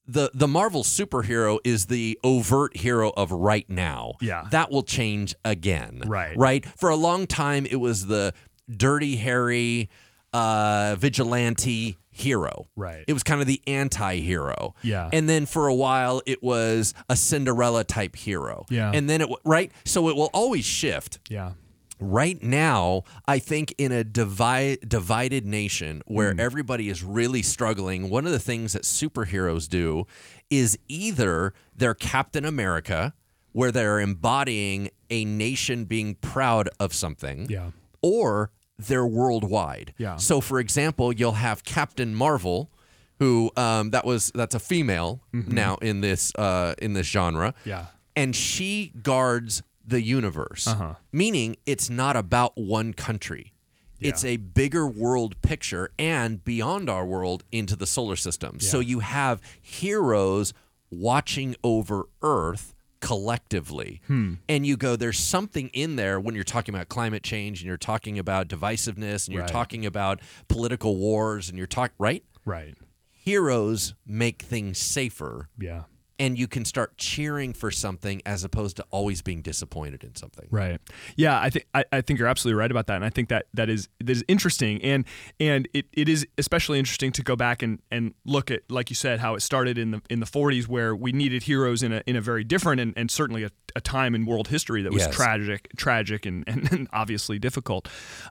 [0.06, 4.14] The the Marvel superhero is the overt hero of right now.
[4.20, 4.46] Yeah.
[4.50, 6.02] That will change again.
[6.04, 6.36] Right.
[6.36, 6.64] Right?
[6.66, 8.34] For a long time it was the
[8.68, 9.88] Dirty Harry
[10.33, 12.69] uh vigilante hero.
[12.77, 13.05] Right.
[13.09, 14.75] It was kind of the anti-hero.
[14.83, 15.09] Yeah.
[15.12, 18.66] And then for a while it was a Cinderella type hero.
[18.69, 18.90] Yeah.
[18.93, 19.73] And then it right?
[19.85, 21.53] So it will always shift Yeah.
[21.99, 28.27] right now, I think in a divide, divided nation where everybody is really struggling, one
[28.27, 30.07] of the things that superheroes do
[30.51, 33.14] is either they're Captain America,
[33.53, 37.71] where they're embodying a nation being proud of something, Yeah.
[38.03, 38.51] or
[38.87, 39.95] they're worldwide.
[39.99, 40.16] Yeah.
[40.16, 42.71] So, for example, you'll have Captain Marvel.
[43.19, 44.33] Who um, that was?
[44.35, 47.87] That's a female now in this uh, in this genre Yeah.
[48.16, 50.95] and she guards the universe, Uh-huh.
[51.12, 53.53] meaning it's not about one country.
[54.01, 58.59] It's a bigger world picture and beyond our world into the solar system.
[58.59, 60.55] So you have heroes
[60.90, 64.00] watching over Earth collectively.
[64.06, 64.34] Hmm.
[64.48, 67.76] And you go, there's something in there when you're talking about climate change and you're
[67.76, 69.50] talking about divisiveness and you're Right.
[69.52, 72.24] talking about political wars and you're talking, right?
[72.44, 72.76] Right.
[73.10, 75.84] Heroes make things safer Yeah.
[76.20, 80.46] And you can start cheering for something as opposed to always being disappointed in something.
[80.50, 80.78] Right.
[81.16, 83.46] Yeah, I think I, I think you're absolutely right about that, and I think that
[83.54, 85.04] that is that is interesting, and
[85.40, 88.96] and it, it is especially interesting to go back and, and look at like you
[88.96, 92.02] said how it started in the in the 40s where we needed heroes in a
[92.06, 95.00] in a very different and, and certainly a, a time in world history that was
[95.06, 95.14] Yes.
[95.14, 97.88] tragic tragic and, and, and obviously difficult.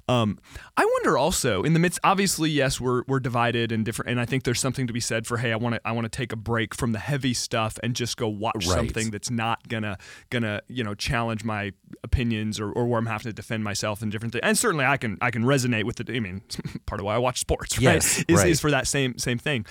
[0.07, 0.37] Um,
[0.77, 4.25] I wonder also in the midst obviously yes we're we're divided and different, and I
[4.25, 6.31] think there's something to be said for hey I want to I want to take
[6.31, 8.75] a break from the heavy stuff and just go watch Right.
[8.77, 9.97] something that's not gonna
[10.29, 11.71] gonna you know challenge my
[12.03, 14.41] opinions or, or where I'm having to defend myself and different things.
[14.43, 16.09] And certainly I can I can resonate with it.
[16.09, 16.41] I mean,
[16.85, 17.83] part of why I watch sports, right?
[17.83, 18.47] Yes, is, right.
[18.49, 19.65] is for that same same thing.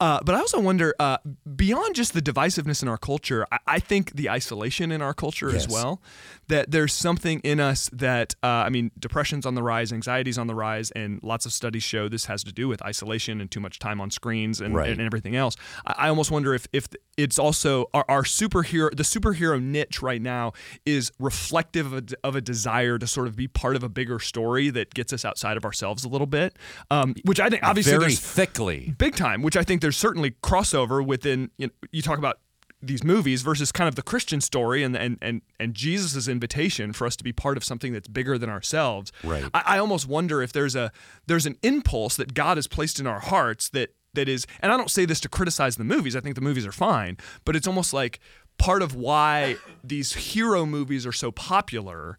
[0.00, 1.18] Uh, but I also wonder uh,
[1.56, 5.54] beyond just the divisiveness in our culture, I, I think the isolation in our culture
[5.54, 6.00] as well.
[6.48, 10.46] That there's something in us that uh, I mean, depression's on the rise, anxiety's on
[10.46, 13.60] the rise, and lots of studies show this has to do with isolation and too
[13.60, 14.90] much time on screens and, Right.
[14.90, 15.56] and everything else.
[15.86, 16.86] I, I almost wonder if if
[17.16, 20.52] it's also our, our superhero the superhero niche right now
[20.86, 24.18] is reflective of a, of a desire to sort of be part of a bigger
[24.18, 26.56] story that gets us outside of ourselves a little bit,
[26.90, 28.94] um, which I think obviously Very there's thickly.
[28.96, 29.42] big time.
[29.42, 31.50] Which I think there's certainly crossover within.
[31.58, 32.38] You, know, you talk about
[32.86, 37.06] these movies versus kind of the Christian story and and and and Jesus's invitation for
[37.06, 39.12] us to be part of something that's bigger than ourselves.
[39.22, 39.44] Right.
[39.52, 40.92] I, I almost wonder if there's a
[41.26, 44.76] there's an impulse that God has placed in our hearts that that is, and I
[44.76, 46.16] don't say this to criticize the movies.
[46.16, 48.20] I think the movies are fine, but it's almost like
[48.58, 52.18] part of why these hero movies are so popular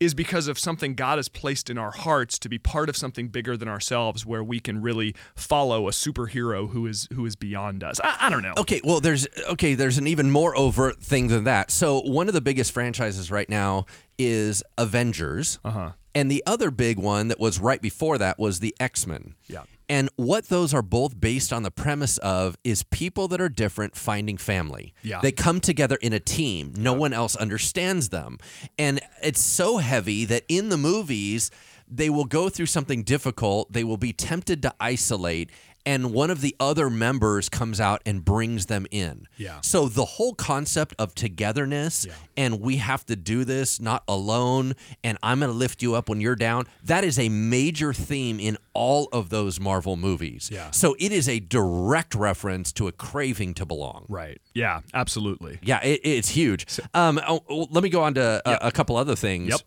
[0.00, 3.28] is because of something God has placed in our hearts to be part of something
[3.28, 7.84] bigger than ourselves, where we can really follow a superhero who is who is beyond
[7.84, 8.00] us.
[8.02, 8.54] I, I don't know.
[8.58, 9.74] Okay, well, there's okay.
[9.74, 11.70] There's an even more overt thing than that.
[11.70, 13.86] So one of the biggest franchises right now
[14.18, 15.92] is Avengers, Uh-huh.
[16.16, 19.36] and the other big one that was right before that was the X Men.
[19.46, 19.62] Yeah.
[19.88, 23.96] And what those are both based on the premise of is people that are different
[23.96, 24.94] finding family.
[25.02, 25.20] Yeah.
[25.20, 26.72] They come together in a team.
[26.76, 28.38] No one else understands them.
[28.78, 31.50] And it's so heavy that in the movies,
[31.88, 33.72] they will go through something difficult.
[33.72, 35.50] They will be tempted to isolate.
[35.84, 39.26] And one of the other members comes out and brings them in.
[39.36, 39.60] Yeah.
[39.62, 42.12] So the whole concept of togetherness Yeah.
[42.36, 46.08] and we have to do this not alone and I'm going to lift you up
[46.08, 50.50] when you're down, that is a major theme in all of those Marvel movies.
[50.52, 50.70] Yeah.
[50.70, 54.06] So it is a direct reference to a craving to belong.
[54.08, 54.40] Right.
[54.54, 55.58] Yeah, absolutely.
[55.62, 56.66] Yeah, it, it's huge.
[56.94, 59.50] Um, oh, oh, let me go on to a, a couple other things.
[59.50, 59.60] Yep.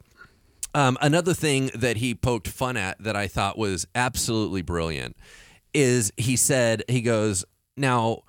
[0.74, 5.16] Um, another thing that he poked fun at that I thought was absolutely brilliant
[5.76, 7.46] is he said he goes
[7.78, 8.22] now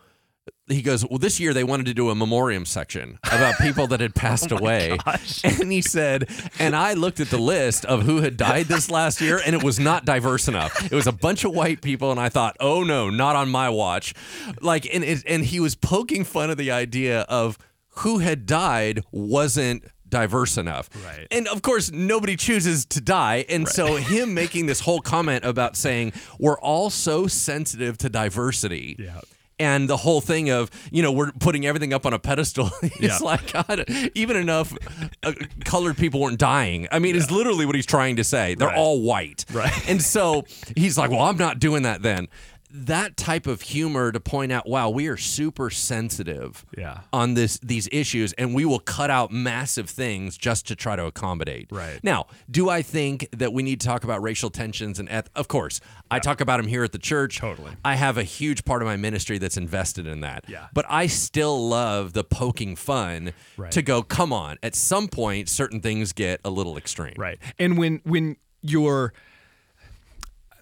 [0.69, 4.01] he goes well this year they wanted to do a memoriam section about people that
[4.01, 4.99] had oh passed away.
[5.45, 6.29] and he said
[6.59, 9.63] and I looked at the list of who had died this last year and it
[9.63, 10.85] was not diverse enough.
[10.85, 13.71] It was a bunch of white people and I thought oh no not on my
[13.71, 14.13] watch.
[14.61, 17.59] Like and it, and he was poking fun of the idea of
[18.01, 20.89] who had died wasn't diverse enough.
[21.05, 21.27] Right.
[21.31, 23.45] And of course, nobody chooses to die.
[23.49, 28.97] And so, him making this whole comment about saying, we're all so sensitive to diversity.
[28.99, 29.21] Yeah.
[29.59, 32.71] And the whole thing of, you know, we're putting everything up on a pedestal.
[32.83, 33.17] It's Yeah.
[33.23, 34.75] like, God, even enough
[35.23, 35.33] uh,
[35.65, 36.87] colored people weren't dying.
[36.93, 38.55] I mean, it's literally what he's trying to say.
[38.55, 38.77] They're Right.
[38.77, 39.47] all white.
[39.51, 39.73] Right.
[39.89, 40.45] And so
[40.77, 42.29] he's like, well, I'm not doing that then.
[42.79, 47.01] That type of humor to point out, wow, we are super sensitive Yeah.
[47.13, 51.07] on this these issues and we will cut out massive things just to try to
[51.07, 51.69] accommodate.
[51.71, 51.99] Right.
[52.03, 55.49] Now, do I think that we need to talk about racial tensions and eth- of
[55.49, 57.39] course, I talk about them here at the church.
[57.39, 57.73] Totally.
[57.85, 60.45] I have a huge part of my ministry that's invested in that.
[60.47, 60.67] Yeah.
[60.75, 63.73] But I still love the poking fun Right.
[63.73, 67.15] to go, come on, at some point certain things get a little extreme.
[67.17, 67.39] Right.
[67.59, 69.15] And when when you're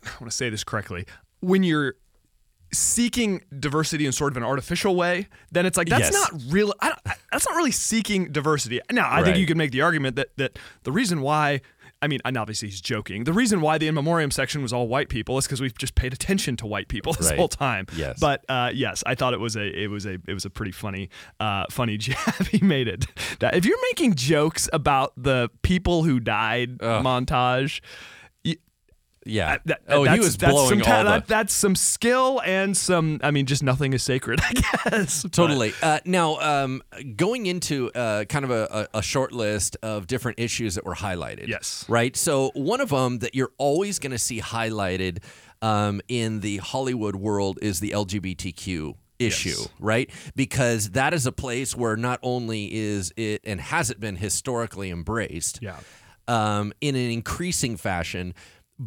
[0.05, 1.07] I want to say this correctly,
[1.41, 1.95] when you're
[2.75, 6.33] seeking diversity in sort of an artificial way, then it's like that's Yes.
[6.33, 8.81] not real I, don't- that's not really seeking diversity.
[8.93, 11.61] Now, I think you could make the argument that that the reason why
[12.03, 13.25] I mean, and obviously he's joking.
[13.25, 15.95] The reason why the in memoriam section was all white people is because we've just
[15.95, 17.39] paid attention to white people this Right.
[17.39, 17.87] whole time.
[17.97, 18.19] Yes.
[18.21, 20.73] But uh, yes, I thought it was a it was a it was a pretty
[20.73, 21.09] funny
[21.41, 23.07] uh, funny jab he made it.
[23.41, 28.24] If you're making jokes about the people who died montage, you,
[29.25, 29.59] Yeah.
[29.65, 33.21] that, oh, he that's- was blowing some all the that's some skill and some.
[33.23, 34.41] I mean, just nothing is sacred.
[34.45, 34.53] I
[34.91, 35.73] guess Totally.
[35.83, 36.83] Uh, now, um,
[37.17, 40.95] going into uh, kind of a, a, a short list of different issues that were
[40.95, 41.49] highlighted.
[41.49, 41.85] Yes.
[41.89, 42.17] Right.
[42.17, 45.23] So one of them that you're always going to see highlighted
[45.63, 49.69] um, in the Hollywood world is the LGBTQ issue, Yes.
[49.79, 50.11] right?
[50.35, 54.91] Because that is a place where not only is it and has it been historically
[54.91, 55.77] embraced, Yeah.
[56.29, 58.35] um, in an increasing fashion,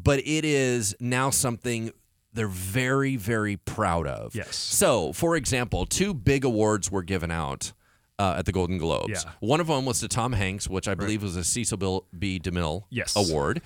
[0.03, 1.91] but it is now something
[2.33, 4.36] they're very, very proud of.
[4.36, 4.55] Yes.
[4.55, 7.73] So, for example, two big awards were given out
[8.19, 9.23] uh, at the Golden Globes.
[9.25, 9.31] Yeah.
[9.39, 12.39] One of them was to Tom Hanks, which I believe was a Cecil Bill B.
[12.39, 13.15] DeMille Yes.
[13.15, 13.62] award.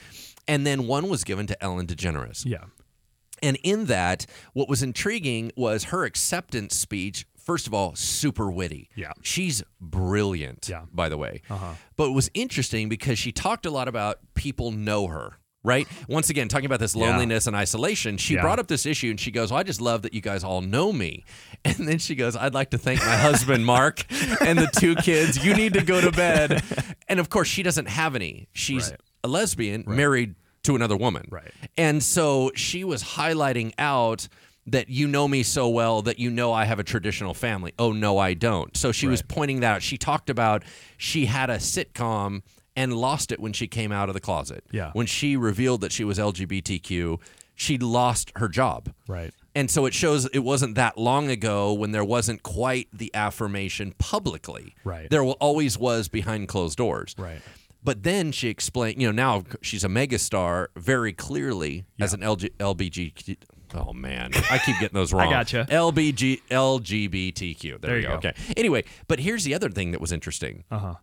[0.48, 2.46] And then one was given to Ellen DeGeneres.
[2.46, 2.64] Yeah.
[3.44, 7.26] And in that, what was intriguing was her acceptance speech.
[7.38, 8.90] First of all, super witty.
[8.96, 9.14] Yeah.
[9.24, 10.84] She's brilliant, Yeah.
[10.94, 11.42] by the way.
[11.50, 11.74] Uh-huh.
[11.96, 15.88] But it was interesting because she talked a lot about people know her, right?
[16.08, 18.42] Once again, talking about this loneliness and isolation, she Yeah.
[18.42, 20.62] brought up this issue and she goes, well, I just love that you guys all
[20.62, 21.24] know me.
[21.64, 24.04] And then she goes, I'd like to thank my husband, Mark,
[24.42, 25.46] and the two kids.
[25.46, 26.64] You need to go to bed.
[27.08, 28.48] And of course, she doesn't have any.
[28.54, 29.00] She's Right.
[29.24, 31.28] a lesbian married to another woman.
[31.30, 31.52] Right.
[31.78, 34.28] And so she was highlighting out
[34.66, 37.74] that you know me so well that you know I have a traditional family.
[37.78, 38.76] Oh, no, I don't.
[38.78, 39.82] So she was pointing that out.
[39.84, 40.64] She talked about
[40.98, 42.42] she had a sitcom
[42.76, 44.64] and lost it when she came out of the closet.
[44.72, 44.92] Yeah.
[44.94, 47.20] When she revealed that she was LGBTQ,
[47.56, 48.94] she lost her job.
[49.08, 49.34] Right.
[49.54, 53.94] And so it shows it wasn't that long ago when there wasn't quite the affirmation
[53.98, 54.74] publicly.
[54.86, 55.10] Right.
[55.10, 57.14] There always was behind closed doors.
[57.18, 57.42] Right.
[57.84, 62.52] But then she explained, you know, now she's a megastar very clearly as an LG,
[62.60, 63.38] LBG.
[63.74, 65.28] Oh man, I keep getting those wrong.
[65.28, 65.66] I gotcha.
[65.70, 67.62] LBG LGBTQ.
[67.62, 68.20] There, There you you go.
[68.20, 68.30] go.
[68.30, 68.34] Okay.
[68.58, 70.64] Anyway, but here's the other thing that was interesting.
[70.72, 70.94] Uh huh.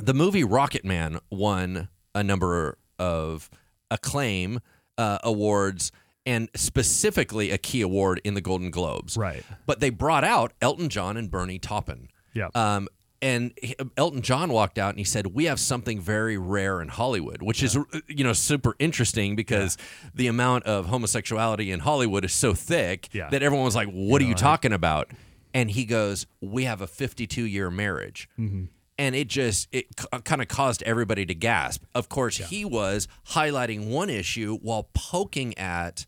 [0.00, 3.50] The movie Rocketman won a number of
[3.90, 4.60] acclaim
[4.96, 5.92] uh, awards
[6.26, 9.16] and specifically a key award in the Golden Globes.
[9.16, 9.42] Right.
[9.66, 12.08] But they brought out Elton John and Bernie Taupin.
[12.34, 12.48] Yeah.
[12.54, 12.88] Um,
[13.20, 13.52] and
[13.96, 17.64] Elton John walked out and he said, "We have something very rare in Hollywood, which
[17.64, 19.76] is you know super interesting because
[20.14, 23.28] the amount of homosexuality in Hollywood is so thick Yeah.
[23.30, 25.10] that everyone was like, "What are you I- talking about?"
[25.52, 28.66] And he goes, "We have a 52 year marriage." Mm-hmm.
[28.98, 31.84] And it just it uh, kind of caused everybody to gasp.
[31.94, 36.04] Of course, he was highlighting one issue while poking at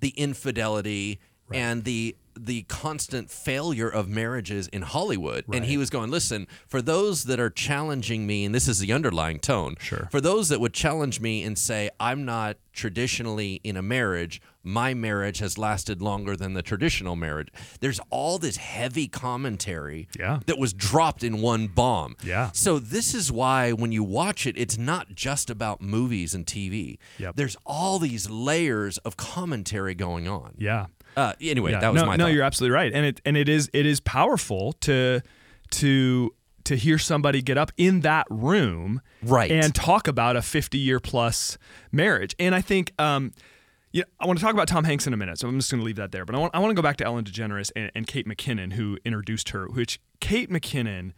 [0.00, 1.20] the infidelity
[1.52, 5.44] and the the constant failure of marriages in Hollywood.
[5.52, 8.92] And he was going, listen, for those that are challenging me, and this is the
[8.94, 10.08] underlying tone, Sure.
[10.10, 14.94] for those that would challenge me and say, I'm not traditionally in a marriage, my
[14.94, 17.48] marriage has lasted longer than the traditional marriage.
[17.80, 20.40] There's all this heavy commentary Yeah.
[20.46, 22.16] that was dropped in one bomb.
[22.24, 22.50] Yeah.
[22.52, 26.96] So this is why when you watch it, it's not just about movies and TV.
[27.18, 27.36] Yep.
[27.36, 30.54] There's all these layers of commentary going on.
[30.58, 30.86] Yeah.
[31.16, 31.80] Uh, anyway, Yeah.
[31.80, 32.24] that was no, my no.
[32.24, 32.32] thought.
[32.32, 35.20] You're absolutely right, and it and it is it is powerful to
[35.72, 36.34] to
[36.64, 39.50] to hear somebody get up in that room Right.
[39.50, 41.56] and talk about a 50 year plus
[41.90, 42.34] marriage.
[42.38, 43.32] And I think um,
[43.92, 45.80] yeah, I want to talk about Tom Hanks in a minute, so I'm just going
[45.80, 46.24] to leave that there.
[46.24, 48.74] But I want I want to go back to Ellen DeGeneres and, and Kate McKinnon,
[48.74, 49.66] who introduced her.
[49.68, 51.12] Which Kate McKinnon,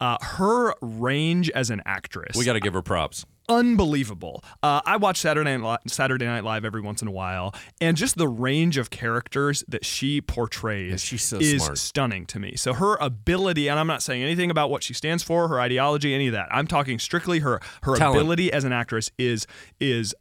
[0.00, 3.24] uh, her range as an actress, we got to give her props.
[3.48, 4.42] Unbelievable.
[4.62, 7.96] Uh, I watch Saturday Night, Li- Saturday Night Live every once in a while, and
[7.96, 11.78] just the range of characters that she portrays she's so is smart.
[11.78, 12.56] stunning to me.
[12.56, 16.14] So her ability, and I'm not saying anything about what she stands for, her ideology,
[16.14, 16.48] any of that.
[16.50, 18.20] I'm talking strictly her her Talent.
[18.20, 19.46] ability as an actress is
[19.80, 20.14] is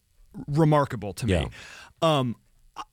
[0.47, 1.39] remarkable to Yeah.
[1.45, 1.49] me.
[2.01, 2.35] Um,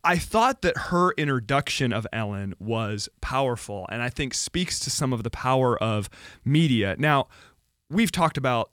[0.04, 5.12] I thought that her introduction of Ellen was powerful and I think speaks to some
[5.12, 6.10] of the power of
[6.44, 6.96] media.
[6.98, 7.28] Now,
[7.88, 8.70] we've talked about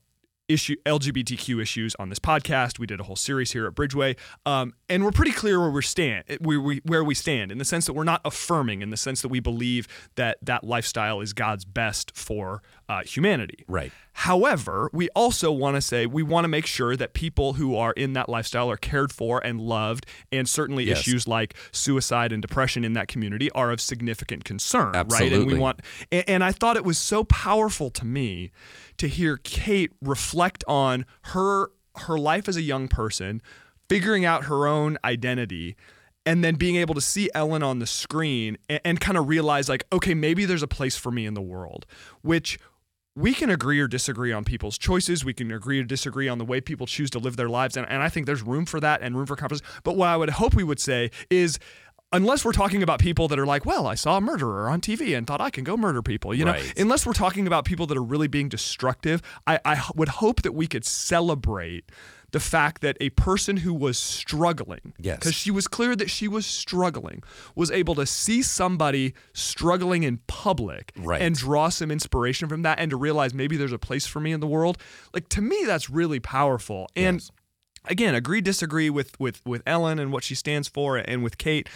[0.47, 2.79] issue LGBTQ issues on this podcast.
[2.79, 5.81] We did a whole series here at Bridgeway, um, and we're pretty clear where we
[5.81, 6.23] stand.
[6.39, 9.21] We, we, where we stand in the sense that we're not affirming, in the sense
[9.21, 13.63] that we believe that that lifestyle is God's best for uh, humanity.
[13.67, 13.91] Right.
[14.13, 17.91] However, we also want to say we want to make sure that people who are
[17.93, 20.99] in that lifestyle are cared for and loved, and certainly Yes.
[20.99, 25.37] issues like suicide and depression in that community are of significant concern, Absolutely.
[25.37, 25.41] right?
[25.43, 25.81] And we want,
[26.11, 28.51] and, and I thought it was so powerful to me
[28.97, 33.41] to hear Kate reflect on her her life as a young person,
[33.89, 35.75] figuring out her own identity.
[36.27, 39.69] And then being able to see Ellen on the screen and, and kind of realize,
[39.69, 41.85] like, okay, maybe there's a place for me in the world,
[42.23, 42.57] which
[43.15, 45.23] we can agree or disagree on people's choices.
[45.23, 47.77] We can agree or disagree on the way people choose to live their lives.
[47.77, 49.65] And, and I think there's room for that and room for conversation.
[49.83, 51.57] But what I would hope we would say is,
[52.11, 55.17] unless we're talking about people that are like, well, I saw a murderer on TV
[55.17, 56.73] and thought I can go murder people, you know, Right.
[56.79, 60.67] unless we're talking about people that are really being destructive, I would hope that we
[60.67, 61.85] could celebrate
[62.35, 65.19] the fact that a person who was struggling, Yes.
[65.19, 67.23] because she was clear that she was struggling,
[67.55, 71.21] was able to see somebody struggling in public Right.
[71.21, 74.33] and draw some inspiration from that and to realize maybe there's a place for me
[74.33, 74.77] in the world.
[75.13, 76.89] Like to me, that's really powerful.
[76.93, 77.31] And Yes.
[77.85, 81.69] again, agree, disagree with with with Ellen and what she stands for and with Kate.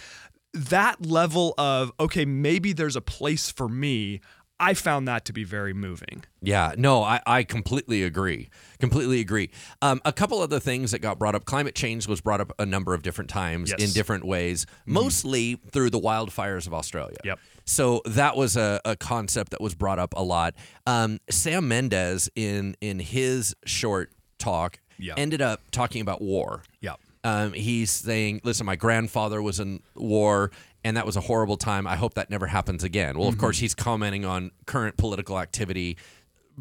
[0.52, 4.20] That level of okay, maybe there's a place for me.
[4.60, 6.22] I found that to be very moving.
[6.42, 8.50] Yeah, no, I, I completely agree.
[8.78, 9.50] Completely agree.
[9.80, 11.46] Um, a couple other things that got brought up.
[11.46, 13.82] Climate change was brought up a number of different times Yes.
[13.88, 17.16] in different ways, mostly through the wildfires of Australia.
[17.24, 17.38] Yep.
[17.64, 20.54] So that was a, a concept that was brought up a lot.
[20.86, 25.14] Um, Sam Mendes, in in his short talk, Yeah.
[25.16, 26.62] ended up talking about war.
[26.80, 27.00] Yep.
[27.22, 30.50] Um, he's saying, "Listen, my grandfather was in war,
[30.84, 31.86] and that was a horrible time.
[31.86, 33.40] I hope that never happens again." Well, of Mm-hmm.
[33.40, 35.96] course, he's commenting on current political activity,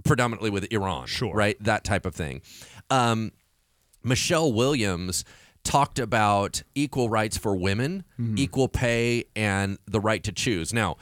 [0.04, 1.34] predominantly with Iran, Sure.
[1.34, 1.58] right?
[1.64, 2.42] That type of thing.
[2.90, 3.32] Um,
[4.04, 5.26] Michelle Williams
[5.64, 8.38] talked about equal rights for women, Mm-hmm.
[8.38, 10.74] equal pay, and the right to choose.
[10.74, 10.98] Now,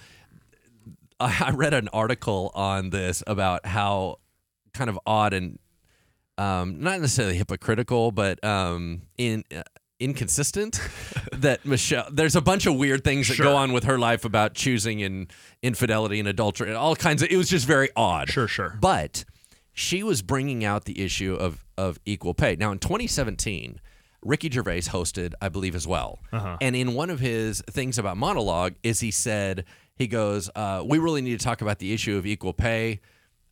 [1.20, 4.20] I I read an article on this about how
[4.74, 5.60] kind of odd and
[6.38, 9.62] um, not necessarily hypocritical, but um, in uh,
[10.00, 10.80] inconsistent
[11.34, 12.08] that Michelle.
[12.12, 13.46] There's a bunch of weird things that Sure.
[13.48, 15.32] go on with her life about choosing and
[15.62, 17.30] infidelity and adultery and all kinds of.
[17.30, 18.30] It was just very odd.
[18.30, 18.78] Sure, sure.
[18.80, 19.26] But
[19.74, 22.56] she was bringing out the issue of of equal pay.
[22.56, 23.80] Now in 2017.
[24.24, 26.20] Ricky Gervais hosted, I believe, as well.
[26.34, 26.58] Uh-huh.
[26.60, 29.64] And in one of his things about monologue, is he said
[29.96, 33.00] he goes, uh, "We really need to talk about the issue of equal pay."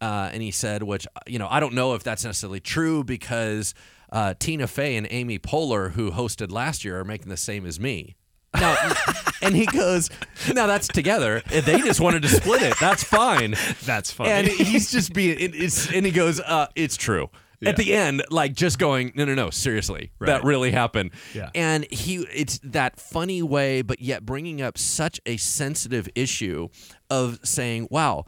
[0.01, 3.75] Uh, and he said, which you know, I don't know if that's necessarily true because
[4.15, 7.81] uh, Tina Fey and Amy Poehler, who hosted last year, are making the same as
[7.81, 8.15] me.
[8.53, 8.77] Now,
[9.41, 10.09] and he goes,
[10.53, 11.43] "Now that's together.
[11.51, 14.31] If they just wanted to split it, that's fine." That's funny.
[14.31, 17.29] And he's just being, it, it's, and he goes, uh, "It's true."
[17.65, 21.49] At the end, like just going, "No, no, no, seriously, that really happened." Yeah.
[21.53, 26.69] And he, it's that funny way, but yet bringing up such a sensitive issue
[27.09, 28.25] of saying, "Wow."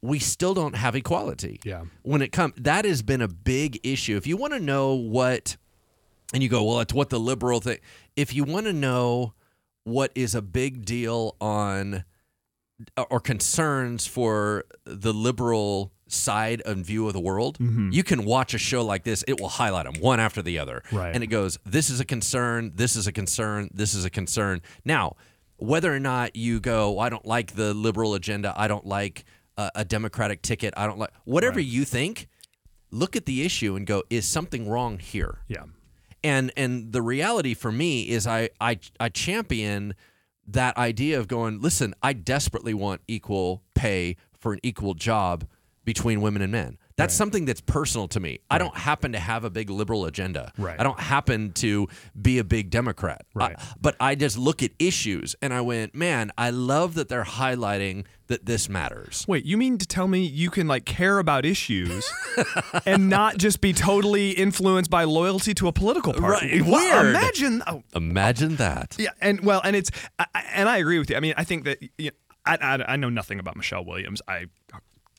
[0.00, 1.60] We still don't have equality.
[1.64, 1.84] Yeah.
[2.02, 4.16] When it comes, that has been a big issue.
[4.16, 5.56] If you want to know what
[6.32, 7.78] and you go, well, it's what the liberal thing.
[8.16, 9.34] If you want to know
[9.84, 12.04] what is a big deal on
[12.96, 17.90] uh, or concerns for the liberal side and view of the world, mm-hmm.
[17.90, 19.24] you can watch a show like this.
[19.26, 20.82] It will highlight them one after the other.
[20.92, 21.14] Right.
[21.14, 24.60] And it goes, this is a concern, this is a concern, this is a concern.
[24.84, 25.16] Now,
[25.56, 29.24] whether or not you go, "Well, I don't like the liberal agenda, I don't like
[29.58, 31.66] a, a Democratic ticket, I don't like whatever Right.
[31.66, 32.28] you think,
[32.90, 35.40] look at the issue and go, is something wrong here?
[35.48, 35.64] Yeah.
[36.24, 39.94] And and the reality for me is I I I champion
[40.46, 45.46] that idea of going, listen, I desperately want equal pay for an equal job
[45.84, 46.78] between women and men.
[46.98, 48.40] That's something that's personal to me.
[48.50, 50.52] I don't happen to have a big liberal agenda.
[50.58, 50.78] Right.
[50.78, 51.88] I don't happen to
[52.20, 53.24] be a big Democrat.
[53.34, 53.56] Right.
[53.58, 57.24] I- but I just look at issues and I went, man, I love that they're
[57.24, 59.24] highlighting that this matters.
[59.26, 62.04] Wait, you mean to tell me you can like care about issues
[62.84, 66.60] and not just be totally influenced by loyalty to a political party?
[66.60, 67.06] Right, weird.
[67.06, 67.62] Imagine.
[67.66, 68.96] Oh, Imagine that.
[68.98, 71.16] yeah, and well, and it's I, I- and I agree with you.
[71.16, 74.20] I mean, I think that you know, I, I I know nothing about Michelle Williams.
[74.28, 74.46] I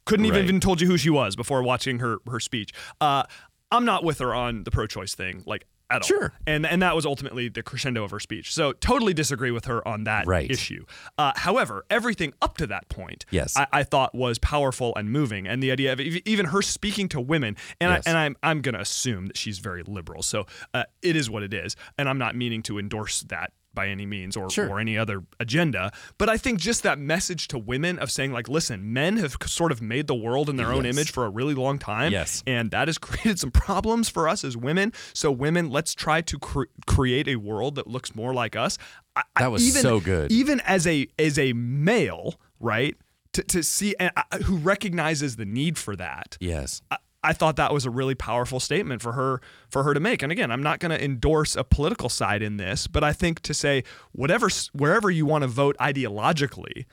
[0.09, 0.43] couldn't even Right.
[0.45, 2.71] even told you who she was before watching her her speech.
[2.99, 3.23] Uh,
[3.71, 6.07] I'm not with her on the pro-choice thing, like at all.
[6.07, 6.33] Sure.
[6.45, 8.53] And and that was ultimately the crescendo of her speech.
[8.53, 10.49] So totally disagree with her on that Right.
[10.49, 10.85] issue.
[11.17, 13.55] Uh, however, everything up to that point, Yes.
[13.57, 17.19] I, I thought was powerful and moving, and the idea of even her speaking to
[17.21, 18.05] women, and Yes.
[18.05, 20.45] I, and I'm I'm gonna assume that she's very liberal, so
[20.75, 24.05] uh, it is what it is, and I'm not meaning to endorse that by any
[24.05, 24.67] means or, Sure.
[24.69, 28.49] or any other agenda but i think just that message to women of saying like
[28.49, 31.53] listen men have sort of made the world in their own image for a really
[31.53, 32.43] long time Yes.
[32.47, 36.39] and that has created some problems for us as women so women let's try to
[36.39, 38.77] cre- create a world that looks more like us
[39.15, 40.31] I, That was even, so good.
[40.31, 42.95] even as a as a male right
[43.33, 44.09] to, to see uh,
[44.45, 46.81] who recognizes the need for that Yes.
[46.89, 50.23] I, I thought that was a really powerful statement for her for her to make.
[50.23, 53.41] And again, I'm not going to endorse a political side in this, but I think
[53.41, 56.85] to say whatever wherever you want to vote ideologically,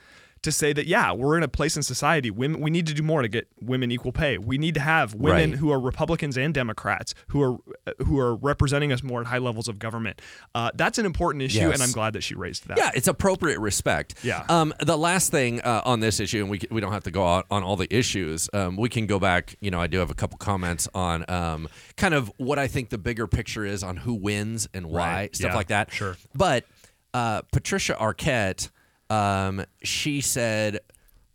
[0.43, 3.03] to say that yeah, we're in a place in society women we need to do
[3.03, 4.37] more to get women equal pay.
[4.37, 5.59] We need to have women Right.
[5.59, 7.57] who are Republicans and Democrats who are
[8.05, 10.21] who are representing us more at high levels of government.
[10.55, 11.73] Uh, that's an important issue, Yes.
[11.73, 12.77] and I'm glad that she raised that.
[12.77, 14.15] Yeah, it's appropriate respect.
[14.23, 14.45] Yeah.
[14.49, 17.25] Um, the last thing uh, on this issue, and we we don't have to go
[17.25, 18.49] out on all the issues.
[18.53, 19.55] Um, we can go back.
[19.61, 22.89] You know, I do have a couple comments on um, kind of what I think
[22.89, 25.35] the bigger picture is on who wins and why Right.
[25.35, 25.91] stuff Yeah, like that.
[25.91, 26.17] sure.
[26.35, 26.65] But
[27.13, 28.69] uh, Patricia Arquette,
[29.09, 30.79] um, she said,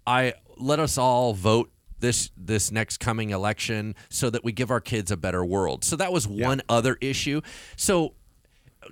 [0.07, 4.81] "I let us all vote." This this next coming election, so that we give our
[4.81, 5.85] kids a better world.
[5.85, 7.43] So that was one other issue.
[7.77, 8.15] So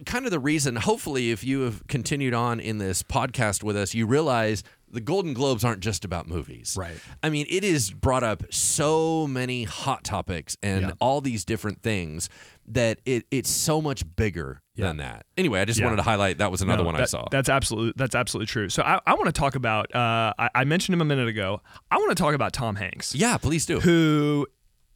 [0.07, 3.95] kind of the reason, hopefully, if you have continued on in this podcast with us,
[3.95, 4.63] you realize
[4.93, 6.75] the Golden Globes aren't just about movies.
[6.77, 6.97] Right.
[7.23, 10.91] I mean, it is brought up so many hot topics and Yeah.
[11.01, 12.29] all these different things
[12.67, 15.27] that it, it's so much bigger than that.
[15.37, 15.87] Anyway, I just Yeah.
[15.87, 17.27] wanted to highlight that was another No, one I saw.
[17.31, 18.69] That's absolutely that's absolutely true.
[18.69, 19.95] So I, I want to talk about.
[19.95, 21.61] Uh, I, I mentioned him a minute ago.
[21.91, 23.15] I want to talk about Tom Hanks.
[23.15, 23.79] yeah, please do.
[23.81, 24.47] who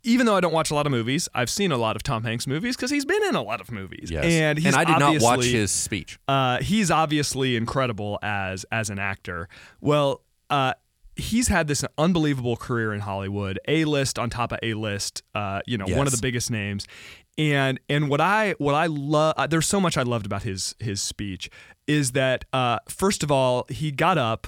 [0.04, 2.22] even though I don't watch a lot of movies, I've seen a lot of Tom
[2.22, 4.10] Hanks movies because he's been in a lot of movies.
[4.10, 4.24] Yes.
[4.24, 6.18] And he's I did not watch his speech.
[6.28, 9.48] Uh, he's obviously incredible as as an actor.
[9.80, 10.74] Well, uh,
[11.16, 15.22] he's had this unbelievable career in Hollywood, A list on top of A list.
[15.34, 16.86] Uh, you know, one of the biggest names.
[17.36, 20.76] And and what I what I love uh, there's so much I loved about his
[20.78, 21.50] his speech
[21.86, 24.46] is that uh, first of all he got up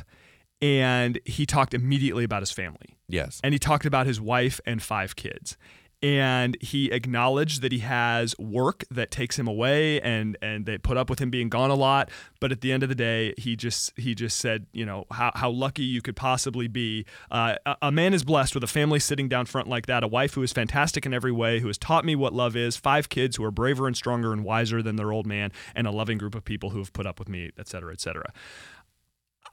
[0.62, 3.40] and he talked immediately about his family Yes.
[3.44, 5.56] and he talked about his wife and five kids.
[6.02, 10.98] And he acknowledged that he has work that takes him away and and they put
[10.98, 12.10] up with him being gone a lot.
[12.38, 15.32] But at the end of the day he just he just said you know how,
[15.34, 17.06] how lucky you could possibly be.
[17.30, 20.06] Uh, a, a man is blessed with a family sitting down front like that a
[20.06, 23.08] wife who is fantastic in every way who has taught me what love is five
[23.08, 26.18] kids who are braver and stronger and wiser than their old man and a loving
[26.18, 28.30] group of people who have put up with me et cetera et cetera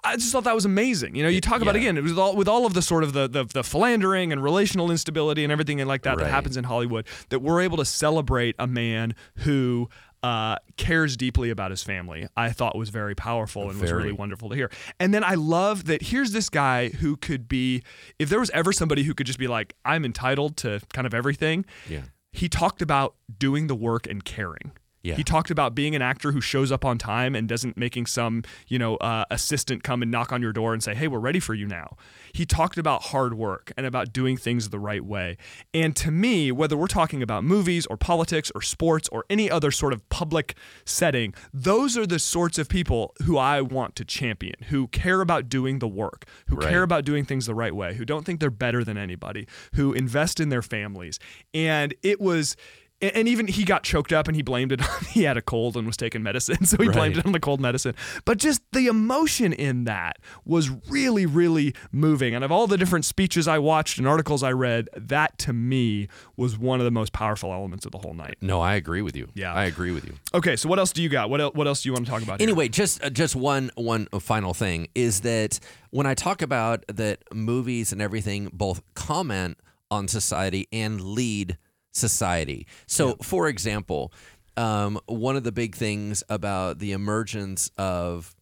[0.05, 1.15] I just thought that was amazing.
[1.15, 1.81] You know, you talk about Yeah.
[1.81, 4.43] again, it was all with all of the sort of the, the the philandering and
[4.43, 7.07] relational instability and everything like that that happens in Hollywood.
[7.29, 9.89] That we're able to celebrate a man who
[10.21, 12.27] uh, cares deeply about his family.
[12.37, 14.71] I thought was very powerful and was really wonderful to hear.
[14.99, 17.83] And then I love that here's this guy who could be,
[18.19, 21.13] if there was ever somebody who could just be like, I'm entitled to kind of
[21.13, 21.65] everything.
[21.89, 22.03] Yeah.
[22.31, 24.71] He talked about doing the work and caring.
[25.03, 25.15] Yeah.
[25.15, 28.43] He talked about being an actor who shows up on time and doesn't making some,
[28.67, 31.41] you know, uh, assistant come and knock on your door and say, "Hey, we're ready
[31.41, 31.97] for you now."
[32.31, 35.35] He talked about hard work and about doing things the right way.
[35.73, 39.71] And to me, whether we're talking about movies or politics or sports or any other
[39.71, 44.55] sort of public setting, those are the sorts of people who I want to champion,
[44.69, 46.69] who care about doing the work, who Right.
[46.69, 49.91] care about doing things the right way, who don't think they're better than anybody, who
[49.91, 51.19] invest in their families.
[51.53, 52.55] And it was
[53.03, 55.75] and, even he got choked up and he blamed it on he had a cold
[55.77, 57.95] and was taking medicine, so he blamed it on the cold medicine.
[58.25, 62.35] But just the emotion in that was really, really moving.
[62.35, 66.07] And of all the different speeches I watched and articles I read, that to me
[66.37, 68.37] was one of the most powerful elements of the whole night.
[68.41, 69.27] No, I agree with you.
[69.33, 69.53] Yeah.
[69.53, 70.13] I agree with you.
[70.33, 71.29] Okay, so what else do you got?
[71.29, 72.39] What el- what else do you want to talk about?
[72.39, 72.47] here?
[72.47, 75.59] Anyway, just uh, just one one final thing is that
[75.91, 79.57] when I talk about that movies and everything both comment
[79.91, 81.57] on society and lead
[81.93, 82.67] society.
[82.87, 84.11] So, for example,
[84.57, 88.35] um, one of the big things about the emergence of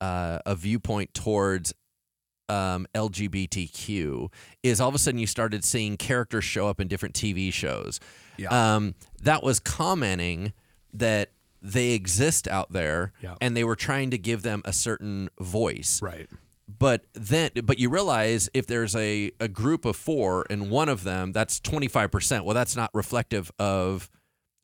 [0.00, 1.74] uh, a viewpoint towards
[2.48, 4.32] um, LGBTQ
[4.62, 8.00] is all of a sudden you started seeing characters show up in different TV shows.
[8.36, 8.48] Yeah.
[8.76, 10.52] Um, that was commenting
[10.94, 13.34] that they exist out there Yeah.
[13.40, 16.00] and they were trying to give them a certain voice.
[16.00, 16.28] right.
[16.68, 21.02] But then, but you realize if there's a, a group of four and one of
[21.02, 22.44] them, that's 25%.
[22.44, 24.10] Well, that's not reflective of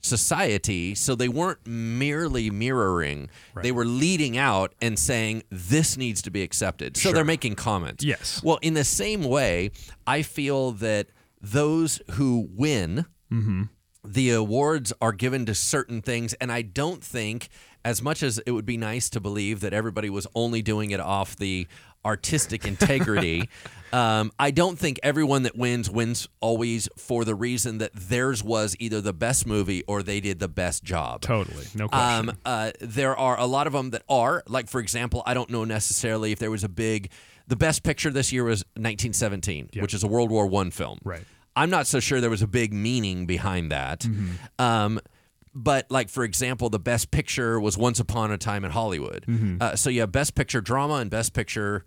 [0.03, 0.95] society.
[0.95, 3.31] So they weren't merely mirroring,
[3.63, 6.97] they were leading out and saying, this needs to be accepted.
[6.97, 8.05] So they're making comments.
[8.05, 8.43] Yes.
[8.45, 9.71] Well, in the same way,
[10.07, 11.09] I feel that
[11.45, 13.65] those who win mm-hmm.
[14.03, 17.49] the awards are given to certain things and i don't think
[17.85, 21.01] as much as it would be nice to believe that everybody was only doing it
[21.01, 21.67] off the
[22.05, 23.49] artistic integrity
[23.93, 28.77] um, i don't think everyone that wins wins always for the reason that theirs was
[28.79, 31.65] either the best movie or they did the best job Totally.
[31.75, 32.31] No question.
[32.31, 35.51] um, uh, there are a lot of them that are like, for example, I don't
[35.51, 37.11] know necessarily if there was a big.
[37.47, 40.99] The best picture this year was 1917, which is a World War One film.
[41.05, 41.23] Right.
[41.57, 44.01] I'm not so sure there was a big meaning behind that.
[44.01, 44.33] Mm-hmm.
[44.59, 45.01] Um,
[45.55, 49.25] but like for example, the best picture was Once Upon a Time in Hollywood.
[49.29, 49.57] Mm-hmm.
[49.61, 51.85] Uh, so you have best picture drama and best picture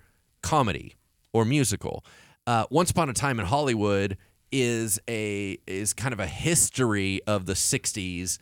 [0.47, 0.95] comedy
[1.33, 2.05] or musical.
[2.45, 4.17] Uh, Once Upon a Time in Hollywood
[4.51, 8.37] is a is kind of a history of the '60s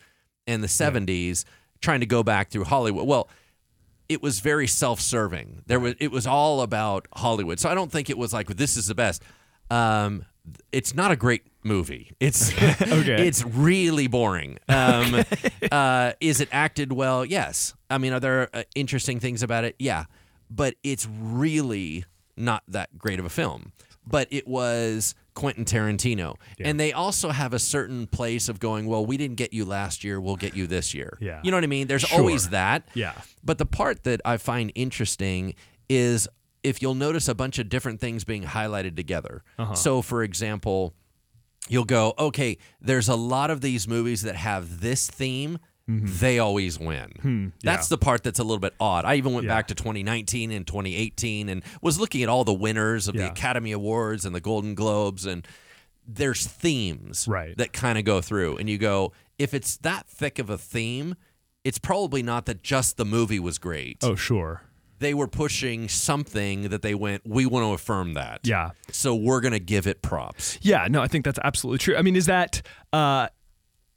[0.45, 1.45] and the '70s,
[1.81, 3.07] trying to go back through Hollywood.
[3.07, 3.27] Well,
[4.07, 5.63] it was very self-serving.
[5.65, 7.59] There was it was all about Hollywood.
[7.59, 9.23] So I don't think it was like this is the best.
[9.71, 10.25] Um,
[10.71, 12.11] it's not a great movie.
[12.19, 12.51] It's
[12.81, 13.27] Okay.
[13.27, 14.59] It's really boring.
[14.69, 15.23] Um,
[15.71, 17.25] uh, is it acted well?
[17.25, 17.73] Yes.
[17.89, 19.75] I mean, are there uh, interesting things about it?
[19.79, 20.05] Yeah.
[20.49, 22.05] But it's really
[22.37, 23.71] not that great of a film.
[24.07, 26.35] But it was Quentin Tarantino.
[26.59, 30.03] And they also have a certain place of going, well, we didn't get you last
[30.03, 31.17] year, we'll get you this year.
[31.19, 31.41] Yeah.
[31.43, 31.87] You know what I mean?
[31.87, 32.19] There's Sure.
[32.19, 32.87] always that.
[32.93, 33.13] Yeah.
[33.43, 35.55] But the part that I find interesting
[35.89, 36.27] is
[36.63, 39.43] if you'll notice a bunch of different things being highlighted together.
[39.57, 39.75] Uh-huh.
[39.75, 40.93] So, for example,
[41.67, 45.59] you'll go, okay, there's a lot of these movies that have this theme.
[45.87, 47.53] They always win.
[47.63, 49.05] That's the part that's a little bit odd.
[49.05, 49.49] I even went Hmm.
[49.49, 49.55] Yeah.
[49.57, 53.71] back to 2019 and 2018 and was looking at all the winners of the Academy
[53.71, 55.47] Awards and the Golden Globes, and
[56.07, 57.55] there's themes Right.
[57.57, 58.57] that kind of go through.
[58.57, 61.15] And you go, if it's that thick of a theme,
[61.63, 64.61] it's probably not that just the movie was great oh, sure.
[64.99, 68.41] they were pushing something that they went, we want to affirm that.
[68.43, 68.71] Yeah.
[68.91, 70.57] So we're going to give it props.
[70.61, 71.95] Yeah, no, I think that's absolutely true.
[71.95, 72.61] I mean, is that
[72.93, 73.27] uh,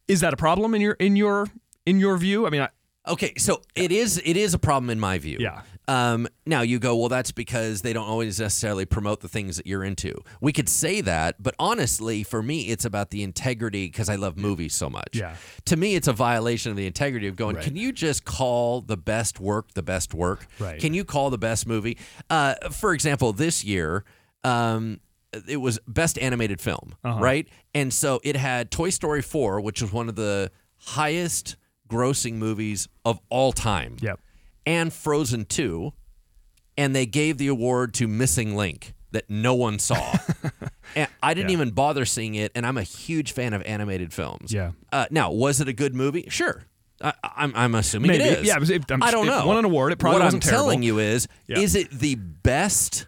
[0.06, 1.46] is that a problem in your in your
[1.88, 2.46] in your view?
[2.46, 2.68] I mean, I,
[3.06, 5.38] Okay, so it is it is a problem in my view.
[5.40, 5.62] Yeah.
[5.86, 9.66] Um, now you go, well, that's because they don't always necessarily promote the things that
[9.66, 10.12] you're into.
[10.42, 14.36] We could say that, but honestly, for me, it's about the integrity because I love
[14.36, 15.08] movies so much.
[15.14, 15.36] Yeah.
[15.64, 17.56] To me, it's a violation of the integrity of going.
[17.56, 17.64] Right.
[17.64, 20.46] Can you just call the best work the best work?
[20.58, 20.78] Right.
[20.78, 21.96] Can you call the best movie?
[22.28, 24.04] Uh, for example, this year.
[24.44, 25.00] Um,
[25.46, 27.20] it was best animated film, Uh-huh.
[27.20, 27.48] right?
[27.74, 31.56] And so it had Toy Story 4, which was one of the highest
[31.88, 34.20] grossing movies of all time yep.
[34.66, 35.92] and Frozen 2,
[36.76, 40.16] and they gave the award to Missing Link that no one saw.
[40.94, 41.54] and I didn't Yeah.
[41.54, 44.52] even bother seeing it, and I'm a huge fan of animated films.
[44.52, 44.72] Yeah.
[44.92, 46.26] Uh, now, was it a good movie?
[46.28, 46.62] Sure.
[47.00, 48.24] I, I'm, I'm assuming Maybe.
[48.24, 48.46] it is.
[48.46, 49.46] Yeah, it was- it- I'm- I don't it know.
[49.46, 49.92] won an award.
[49.92, 51.58] It probably what wasn't I'm telling you is, Yeah.
[51.60, 53.06] is it the best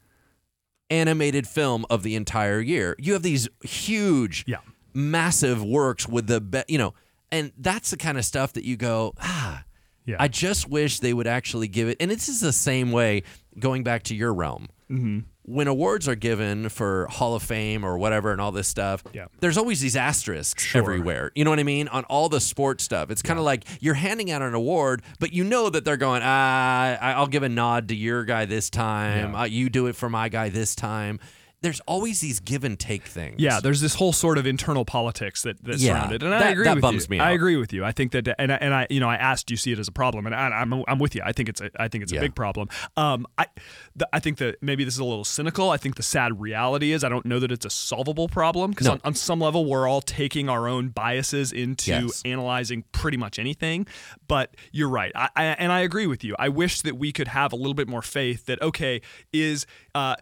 [0.88, 2.96] animated film of the entire year?
[2.98, 4.58] You have these huge, Yeah.
[4.94, 6.70] massive works with the best.
[6.70, 6.94] you know,
[7.32, 9.64] and that's the kind of stuff that you go, ah,
[10.06, 10.16] Yeah.
[10.18, 11.96] I just wish they would actually give it.
[12.00, 13.22] And this is the same way
[13.58, 14.68] going back to your realm.
[14.90, 15.20] Mm-hmm.
[15.42, 19.26] When awards are given for Hall of Fame or whatever and all this stuff, Yeah.
[19.40, 20.80] there's always these asterisks Sure.
[20.80, 21.32] everywhere.
[21.34, 21.88] You know what I mean?
[21.88, 23.10] On all the sports stuff.
[23.10, 26.22] It's kind of like you're handing out an award, but you know that they're going,
[26.24, 29.32] ah, I'll give a nod to your guy this time.
[29.32, 29.40] Yeah.
[29.40, 31.18] Uh, you do it for my guy this time.
[31.62, 33.36] There's always these give and take things.
[33.38, 36.64] Yeah, there's this whole sort of internal politics that that's Yeah, surrounded, and I agree
[36.64, 37.10] that with bums you.
[37.10, 37.84] me I agree with you.
[37.84, 39.78] I think that, and I, and I, you know, I asked, do you see it
[39.78, 40.24] as a problem?
[40.26, 41.22] And I, I'm, I'm with you.
[41.24, 42.68] I think it's, a, I think it's a big problem.
[42.96, 43.46] Um, I,
[43.94, 45.70] the, I think that maybe this is a little cynical.
[45.70, 48.86] I think the sad reality is, I don't know that it's a solvable problem because
[48.86, 48.92] No.
[48.92, 52.22] on, on some level we're all taking our own biases into Yes.
[52.24, 53.86] analyzing pretty much anything.
[54.28, 56.34] But you're right, I, I, and I agree with you.
[56.38, 59.02] I wish that we could have a little bit more faith that okay
[59.32, 59.66] is.
[59.94, 60.16] Uh,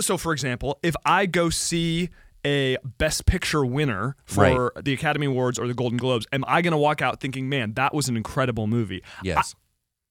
[0.00, 2.10] so for example, if I go see
[2.44, 6.72] a best picture winner for the Academy Awards or the Golden Globes, am I going
[6.72, 9.02] to walk out thinking, "Man, that was an incredible movie"?
[9.22, 9.54] Yes.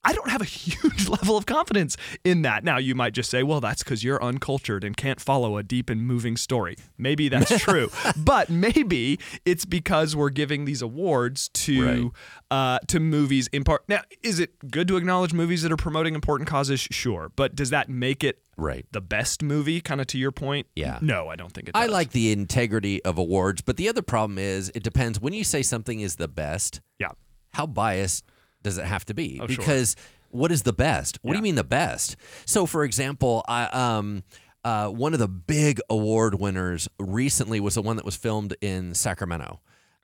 [0.07, 2.63] I don't have a huge level of confidence in that.
[2.63, 5.89] Now, you might just say, well, that's because you're uncultured and can't follow a deep
[5.89, 6.77] and moving story.
[6.97, 7.89] Maybe that's true.
[8.15, 12.13] but maybe it's because we're giving these awards to
[12.49, 13.83] uh, to movies in part.
[13.89, 16.79] Now, is it good to acknowledge movies that are promoting important causes?
[16.79, 17.29] Sure.
[17.35, 18.85] But does that make it Right.
[18.91, 20.65] the best movie, kind of to your point?
[20.75, 20.97] Yeah.
[21.01, 21.83] No, I don't think it does.
[21.83, 25.19] I like the integrity of awards, but the other problem is it depends.
[25.19, 27.09] When you say something is the best, Yeah.
[27.53, 28.23] how biased
[28.67, 29.39] does it have to be?
[29.41, 29.57] Oh, sure.
[29.57, 29.95] because
[30.29, 31.17] what is the best?
[31.23, 32.15] What do you mean the best?
[32.45, 34.23] So, for example, I um.
[34.65, 38.93] Uh, one of the big award winners recently was the one that was filmed in
[38.93, 39.61] Sacramento.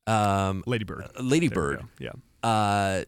[0.08, 1.10] Um, Lady Bird.
[1.20, 1.84] Lady Bird.
[2.00, 2.12] Yeah.
[2.42, 3.04] Uh,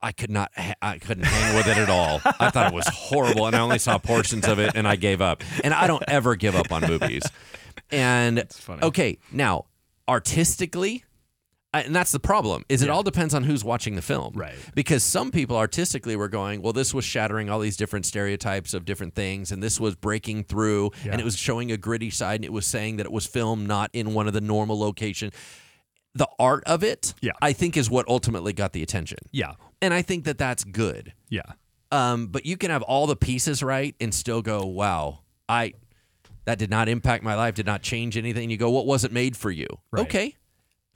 [0.00, 0.50] I could not.
[0.56, 2.22] Ha- I couldn't hang with it at all.
[2.24, 5.20] I thought it was horrible, and I only saw portions of it, and I gave
[5.20, 5.42] up.
[5.64, 7.24] And I don't ever give up on movies.
[7.90, 8.82] And funny.
[8.84, 9.66] okay, now
[10.08, 11.04] artistically,
[11.80, 12.64] and that's the problem.
[12.68, 14.54] Is it all depends on who's watching the film, Right.
[14.74, 18.84] Because some people artistically were going, well, this was shattering all these different stereotypes of
[18.84, 21.12] different things, and this was breaking through, Yeah.
[21.12, 23.66] and it was showing a gritty side, and it was saying that it was filmed
[23.66, 25.32] not in one of the normal locations.
[26.14, 27.32] The art of it, Yeah.
[27.42, 29.52] I think, is what ultimately got the attention, Yeah.
[29.82, 31.12] and I think that that's good.
[31.28, 31.42] Yeah.
[31.92, 35.74] Um, but you can have all the pieces right and still go, wow, I
[36.46, 38.50] that did not impact my life, did not change anything.
[38.50, 39.66] You go, what was it made for you?
[39.90, 40.02] Right.
[40.06, 40.36] Okay.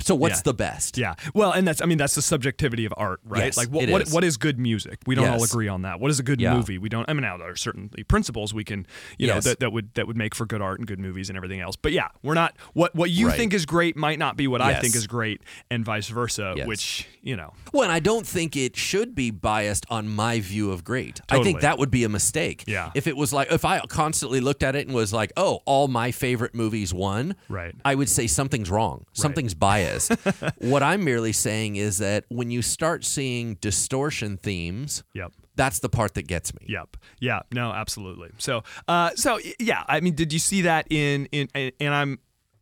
[0.02, 0.42] So what's Yeah.
[0.44, 0.98] the best?
[0.98, 1.14] Yeah.
[1.34, 3.44] Well, and that's I mean that's the subjectivity of art, right?
[3.46, 4.12] Yes, like what what, is.
[4.12, 4.98] what is good music?
[5.06, 6.00] We don't all agree on that.
[6.00, 6.54] What is a good Yeah.
[6.54, 6.78] movie?
[6.78, 8.86] We don't I mean now there are certainly principles we can,
[9.18, 11.36] you know, that, that would that would make for good art and good movies and
[11.36, 11.76] everything else.
[11.76, 13.36] But yeah, we're not what what you Right.
[13.36, 16.66] think is great might not be what I think is great and vice versa, Yes.
[16.66, 17.52] which, you know.
[17.72, 21.20] Well, and I don't think it should be biased on my view of great.
[21.26, 21.40] Totally.
[21.40, 22.64] I think that would be a mistake.
[22.66, 22.90] Yeah.
[22.94, 25.88] If it was like, if I constantly looked at it and was like, oh, all
[25.88, 27.74] my favorite movies won, Right.
[27.84, 29.04] I would say something's wrong.
[29.12, 29.89] Something's biased.
[30.58, 35.32] what I'm merely saying is that when you start seeing distortion themes, Yep.
[35.56, 36.66] that's the part that gets me.
[36.68, 36.96] Yep.
[37.20, 37.40] Yeah.
[37.52, 37.72] No.
[37.72, 38.30] Absolutely.
[38.38, 38.62] So.
[38.88, 39.10] Uh.
[39.14, 39.84] So yeah.
[39.88, 42.18] I mean, did you see that in in and and I'm,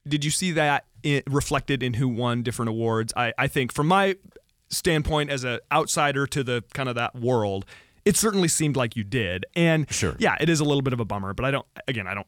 [0.07, 3.13] did you see that in, reflected in who won different awards?
[3.17, 4.17] I I think from my
[4.71, 7.65] standpoint as an outsider to the kind of that world,
[8.05, 9.45] it certainly seemed like you did.
[9.55, 10.15] And Sure.
[10.19, 11.67] Yeah, it is a little bit of a bummer, but I don't.
[11.87, 12.27] Again, I don't.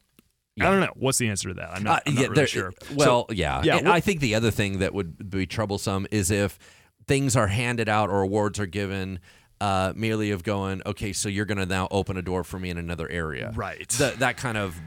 [0.61, 0.93] I don't know.
[0.97, 1.71] What's the answer to that?
[1.77, 2.73] I'm not, Uh, I'm not yeah, really there- sure.
[2.89, 3.63] So- Well, yeah.
[3.65, 6.59] yeah, And I think the other thing that would be troublesome is if
[7.07, 9.21] things are handed out or awards are given
[9.61, 12.71] uh, merely of going, okay, so you're going to now open a door for me
[12.71, 13.53] in another area.
[13.55, 13.87] Right.
[13.91, 14.81] The, that kind of,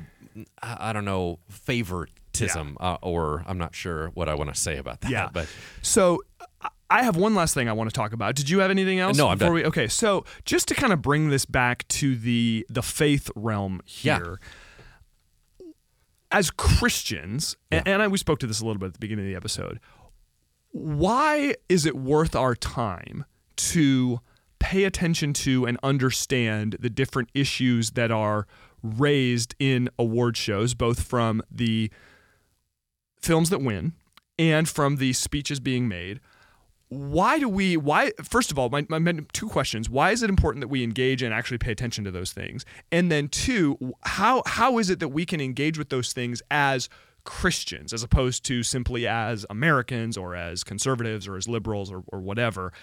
[0.64, 5.02] I don't know, favoritism, uh, or I'm not sure what I want to say about
[5.02, 5.12] that.
[5.12, 5.30] Yeah.
[5.32, 5.48] But
[5.82, 6.20] So
[6.90, 8.36] I- have one last thing I want to talk about.
[8.36, 9.18] Did you have anything else?
[9.18, 9.54] No, I'm done.
[9.54, 13.82] We, okay, so just to kind of bring this back to the the faith realm
[14.02, 14.20] Yeah.
[16.34, 19.26] As Christians, a- and, I we spoke to this a little bit at the beginning
[19.26, 19.80] of the episode.
[20.72, 23.26] Why is it worth our time
[23.56, 24.20] to
[24.60, 28.48] pay attention to and understand the different issues that are
[28.82, 31.92] raised in award shows, both from the
[33.22, 33.94] films that win
[34.40, 36.20] and from the speeches being made
[36.94, 40.62] why do we why first of all my, my two questions why is it important
[40.62, 42.66] that we engage and actually pay attention to those things?
[42.92, 46.90] And then two how how is it that we can engage with those things as
[47.26, 52.20] christians as opposed to simply as americans or as conservatives or as liberals or, or
[52.20, 52.74] whatever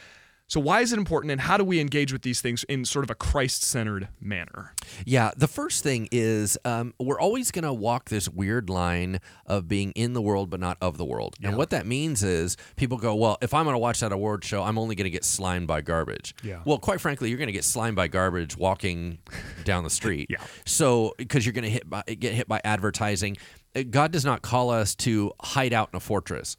[0.51, 3.05] so why is it important and how do we engage with these things in sort
[3.05, 4.75] of a christ-centered manner
[5.07, 9.67] Yeah, the first thing is um, we're always going to walk this weird line of
[9.69, 11.37] being in the world but not of the world.
[11.43, 14.45] And what that means is people go, well, if I'm going to watch that award
[14.45, 16.35] show, I'm only going to get slimed by garbage.
[16.43, 16.61] Yeah.
[16.65, 19.19] Well, quite frankly, you're going to get slimed by garbage walking
[19.65, 20.27] down the street.
[20.31, 20.39] Yeah.
[20.67, 23.37] So because you're going to hit by, get hit by advertising,
[23.75, 26.57] Uh, God does not call us to hide out in a fortress.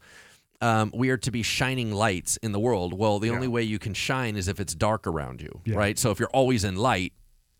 [0.62, 2.94] Um, we are to be shining lights in the world.
[2.94, 5.98] Well, the only way you can shine is if it's dark around you, right?
[5.98, 7.12] So if you're always in light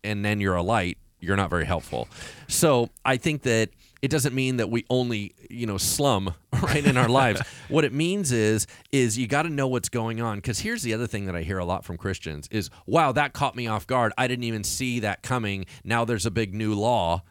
[0.03, 2.07] and then you're a light, you're not very helpful.
[2.47, 3.69] So I think that
[4.01, 7.41] it doesn't mean that we only, you know, slum right in our lives.
[7.69, 10.93] What it means is is you got to know what's going on because here's the
[10.93, 13.87] other thing that I hear a lot from Christians is, "Wow, that caught me off
[13.87, 14.13] guard.
[14.17, 15.65] I didn't even see that coming.
[15.83, 17.23] Now there's a big new law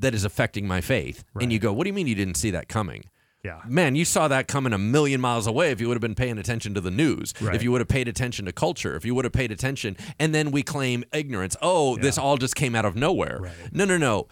[0.00, 1.24] that is affecting my faith.
[1.40, 3.04] And you go, what do you mean you didn't see that coming?
[3.42, 3.60] Yeah.
[3.66, 6.36] Man, you saw that coming a million miles away if you would have been paying
[6.36, 7.54] attention to the news, Right.
[7.54, 10.34] if you would have paid attention to culture, if you would have paid attention, and
[10.34, 11.56] then we claim ignorance.
[11.62, 13.38] Oh, this all just came out of nowhere.
[13.40, 13.52] Right.
[13.72, 14.28] No, no, no.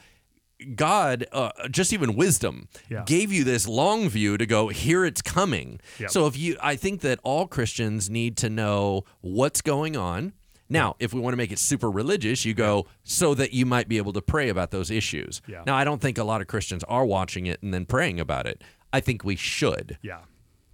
[0.75, 3.05] God, uh, just even wisdom, Yeah.
[3.07, 5.81] gave you this long view to go, here it's coming.
[6.01, 6.11] Yep.
[6.11, 10.33] So if you, I think that all Christians need to know what's going on.
[10.69, 13.89] Now, if we want to make it super religious, you go so that you might
[13.89, 15.41] be able to pray about those issues.
[15.47, 15.63] Yeah.
[15.65, 18.47] Now, I don't think a lot of Christians are watching it and then praying about
[18.47, 18.63] it.
[18.93, 20.21] I think we should Yeah.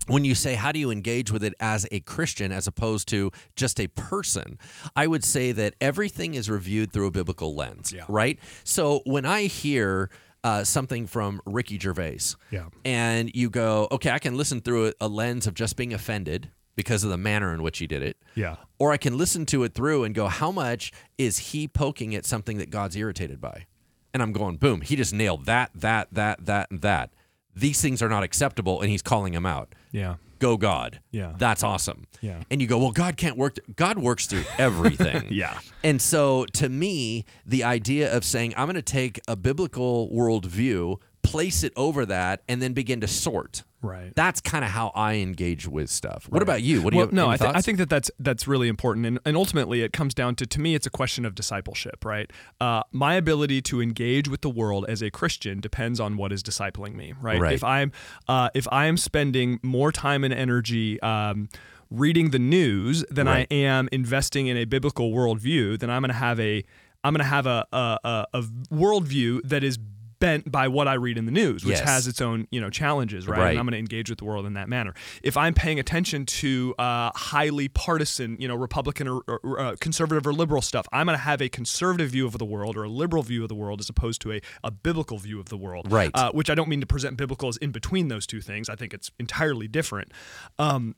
[0.07, 3.31] when you say how do you engage with it as a Christian as opposed to
[3.57, 4.59] just a person,
[4.95, 8.05] I would say that everything is reviewed through a biblical lens, Yeah.
[8.09, 8.39] right?
[8.65, 10.11] So when I hear
[10.45, 12.19] uh, something from Ricky Gervais,
[12.51, 12.67] Yeah.
[12.85, 16.51] and you go, okay, I can listen through a, a lens of just being offended
[16.77, 18.57] because of the manner in which he did it, Yeah.
[18.79, 22.27] or I can listen to it through and go, how much is he poking at
[22.27, 23.65] something that God's irritated by?
[24.13, 27.11] And I'm going, boom, he just nailed that, that, that, that, and that.
[27.57, 30.17] These things are not acceptable, and he's calling them out Yeah.
[30.39, 31.01] go God.
[31.11, 31.33] Yeah.
[31.39, 32.07] That's awesome.
[32.21, 32.43] Yeah.
[32.51, 33.57] And you go, well, God can't work.
[33.77, 35.29] God works through everything.
[35.31, 35.59] Yeah.
[35.83, 40.99] And so to me, the idea of saying, I'm going to take a biblical worldview,
[41.25, 43.65] place it over that, and then begin to sort.
[43.83, 44.15] Right.
[44.15, 46.27] That's kind of how I engage with stuff.
[46.31, 46.81] What about you?
[46.81, 47.13] What do well, you have?
[47.13, 50.15] no, I, th- I think that that's that's really important, and, and ultimately it comes
[50.15, 52.31] down to to me it's a question of discipleship, right?
[52.61, 56.43] Uh, my ability to engage with the world as a Christian depends on what is
[56.43, 57.41] discipling me, right?
[57.41, 57.55] Right.
[57.55, 57.93] If I'm
[58.29, 61.01] uh, if I am spending more time and energy.
[61.01, 61.49] Um,
[61.91, 63.47] Reading the news than Right.
[63.49, 66.65] I am investing in a biblical worldview, then I'm going to have a
[67.05, 69.79] I'm going to have a, a a a worldview that is
[70.25, 71.89] bent by what I read in the news, which Yes.
[71.89, 73.39] has its own you know challenges, right?
[73.39, 73.51] Right.
[73.51, 74.95] And I'm going to engage with the world in that manner.
[75.23, 80.27] If I'm paying attention to uh, highly partisan, you know, Republican or, or uh, conservative
[80.27, 82.89] or liberal stuff, I'm going to have a conservative view of the world or a
[82.89, 85.93] liberal view of the world as opposed to a, a biblical view of the world.
[85.93, 86.11] Right.
[86.15, 88.69] Uh, which I don't mean to present biblical as in between those two things.
[88.69, 90.11] I think it's entirely different.
[90.59, 90.97] Um,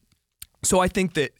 [0.63, 1.33] so I think that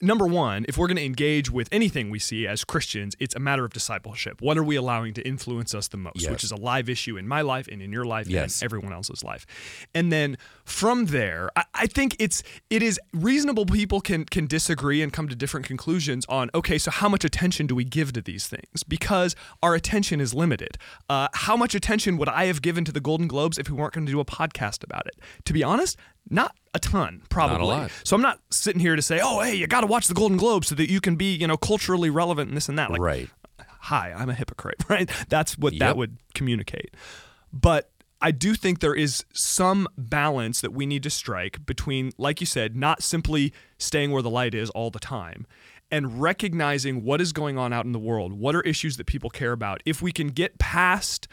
[0.00, 3.38] number one, if we're going to engage with anything we see as Christians, it's a
[3.38, 4.42] matter of discipleship.
[4.42, 6.20] What are we allowing to influence us the most?
[6.20, 6.30] Yes.
[6.30, 8.60] Which is a live issue in my life and in your life Yes.
[8.60, 9.46] and everyone else's life.
[9.94, 15.00] And then from there, I, I think it's it is reasonable people can can disagree
[15.02, 18.20] and come to different conclusions on okay, so how much attention do we give to
[18.20, 18.82] these things?
[18.86, 20.76] Because our attention is limited.
[21.08, 23.94] Uh, how much attention would I have given to the Golden Globes if we weren't
[23.94, 25.14] going to do a podcast about it?
[25.44, 25.96] To be honest,
[26.30, 27.66] not a ton, probably.
[27.66, 27.90] lot.
[28.02, 30.36] So I'm not sitting here to say, oh, hey, you got to watch the Golden
[30.36, 32.90] Globes so that you can be, you know, culturally relevant and this and that.
[32.90, 33.28] Like, right.
[33.80, 35.10] hi, I'm a hypocrite, right?
[35.28, 35.80] That's what Yep.
[35.80, 36.94] that would communicate.
[37.52, 42.40] But I do think there is some balance that we need to strike between, like
[42.40, 45.46] you said, not simply staying where the light is all the time
[45.90, 48.32] and recognizing what is going on out in the world.
[48.32, 49.82] What are issues that people care about?
[49.84, 51.28] If we can get past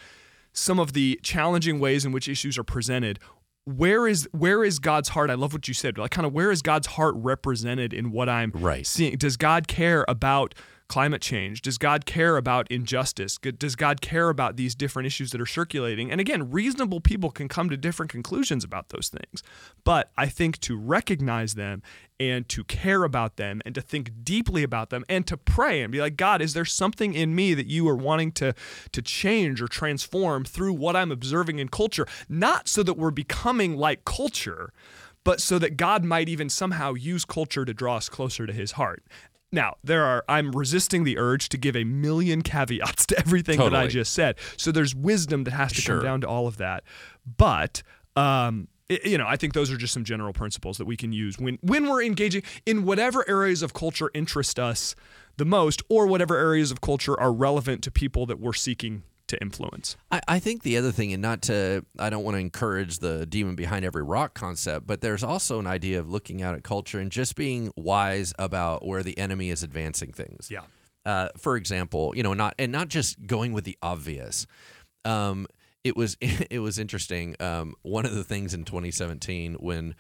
[0.54, 3.18] some of the challenging ways in which issues are presented,
[3.66, 5.30] where is where is God's heart?
[5.30, 5.98] I love what you said.
[5.98, 8.86] Like kind of where is God's heart represented in what I'm Right.
[8.86, 9.18] seeing?
[9.18, 10.56] Does God care about
[10.92, 11.62] climate change?
[11.62, 13.38] Does God care about injustice?
[13.38, 16.12] Does God care about these different issues that are circulating?
[16.12, 19.42] And again, reasonable people can come to different conclusions about those things.
[19.86, 21.82] But I think to recognize them
[22.20, 25.94] and to care about them and to think deeply about them and to pray and
[25.94, 28.54] be like, God, is there something in me that you are wanting to
[28.92, 32.06] to change or transform through what I'm observing in culture?
[32.28, 34.74] Not so that we're becoming like culture,
[35.24, 38.74] but so that God might even somehow use culture to draw us closer to his
[38.74, 39.04] heart.
[39.52, 43.76] Now, there are I'm resisting the urge to give a million caveats to everything that
[43.76, 44.36] I just said.
[44.58, 45.98] So there's wisdom that has to Sure.
[45.98, 46.84] come down to all of that.
[47.38, 47.84] But
[48.16, 51.12] um i- you know, I think those are just some general principles that we can
[51.14, 54.96] use when when we're engaging in whatever areas of culture interest us
[55.38, 59.42] the most or whatever areas of culture are relevant to people that we're seeking to
[59.42, 59.98] influence.
[60.12, 63.26] I, I think the other thing, and not to, I don't want to encourage the
[63.26, 67.00] demon behind every rock concept, but there's also an idea of looking out at culture
[67.00, 70.50] and just being wise about where the enemy is advancing things.
[70.52, 70.62] Yeah.
[71.06, 74.46] Uh, for example, you know, not and not just going with the obvious.
[75.04, 75.48] Um,
[75.84, 77.36] it was it was interesting.
[77.40, 79.96] Um, one of the things in 2017 when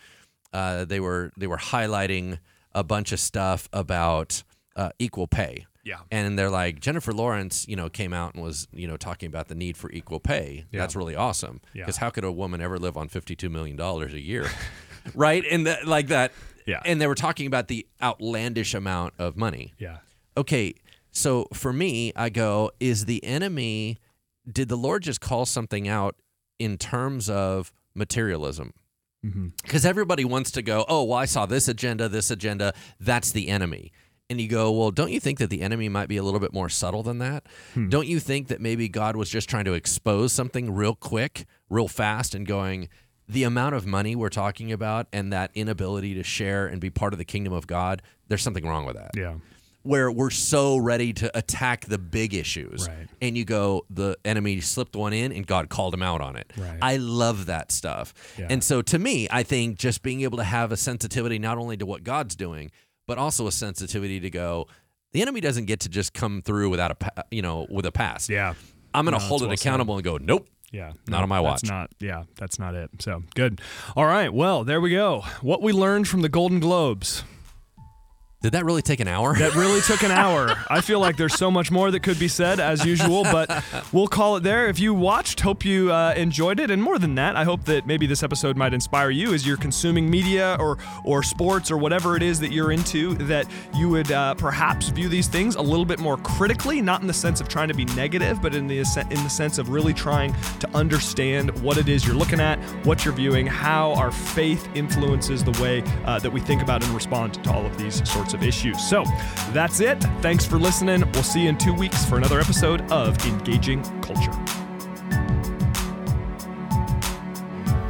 [0.53, 2.37] uh, they were they were highlighting
[2.73, 4.43] a bunch of stuff about
[4.75, 5.65] uh, equal pay.
[5.83, 5.99] Yeah.
[6.11, 9.47] And they're like Jennifer Lawrence, you know, came out and was, you know, talking about
[9.47, 10.65] the need for equal pay.
[10.71, 10.79] Yeah.
[10.79, 11.61] That's really awesome.
[11.73, 11.83] Yeah.
[11.83, 14.47] Because how could a woman ever live on fifty-two million dollars a year,
[15.15, 15.43] right?
[15.49, 16.31] And that, like that.
[16.67, 16.81] Yeah.
[16.85, 19.73] And they were talking about the outlandish amount of money.
[19.79, 19.97] Yeah.
[20.37, 20.75] Okay,
[21.11, 23.99] so for me, I go, is the enemy?
[24.49, 26.15] Did the Lord just call something out
[26.59, 28.73] in terms of materialism?
[29.23, 29.49] Mm-hmm.
[29.61, 32.73] because everybody wants to go, oh, well, I saw this agenda, this agenda.
[32.99, 33.91] That's the enemy.
[34.31, 36.53] And you go, well, don't you think that the enemy might be a little bit
[36.53, 37.43] more subtle than that?
[37.73, 37.89] Hmm.
[37.89, 41.89] Don't you think that maybe God was just trying to expose something real quick, real
[41.89, 42.87] fast, and going,
[43.27, 47.11] the amount of money we're talking about and that inability to share and be part
[47.11, 49.11] of the kingdom of God, there's something wrong with that.
[49.17, 49.33] Yeah.
[49.83, 52.87] Where we're so ready to attack the big issues.
[52.87, 53.09] Right.
[53.21, 56.53] And you go, the enemy slipped one in and God called him out on it.
[56.55, 56.77] Right.
[56.81, 58.13] I love that stuff.
[58.37, 58.47] Yeah.
[58.49, 61.75] And so to me, I think just being able to have a sensitivity not only
[61.75, 62.71] to what God's doing,
[63.07, 64.67] but also a sensitivity to go,
[65.11, 68.29] the enemy doesn't get to just come through without a, you know, with a pass.
[68.29, 68.53] Yeah.
[68.93, 69.67] I'm going to No, hold it well said.
[69.67, 70.47] accountable and go, nope.
[70.73, 71.63] Yeah, Not on my watch.
[71.63, 71.91] That's not.
[71.99, 72.89] Yeah, that's not it.
[72.99, 73.59] So good.
[73.97, 74.33] All right.
[74.33, 75.25] Well, there we go.
[75.41, 77.25] What we learned from the Golden Globes.
[78.41, 79.35] Did that really take an hour?
[79.35, 80.55] That really took an hour.
[80.67, 84.07] I feel like there's so much more that could be said as usual, but we'll
[84.07, 84.67] call it there.
[84.67, 87.85] If you watched, hope you uh, enjoyed it, and more than that, I hope that
[87.85, 92.17] maybe this episode might inspire you as you're consuming media or or sports or whatever
[92.17, 93.13] it is that you're into.
[93.13, 97.07] That you would uh, perhaps view these things a little bit more critically, not in
[97.07, 99.93] the sense of trying to be negative, but in the in the sense of really
[99.93, 104.67] trying to understand what it is you're looking at, what you're viewing, how our faith
[104.73, 108.30] influences the way uh, that we think about and respond to all of these sorts
[108.33, 108.81] of issues.
[108.87, 109.03] So
[109.51, 110.01] that's it.
[110.21, 111.03] Thanks for listening.
[111.11, 114.31] We'll see you in two weeks for another episode of Engaging Culture.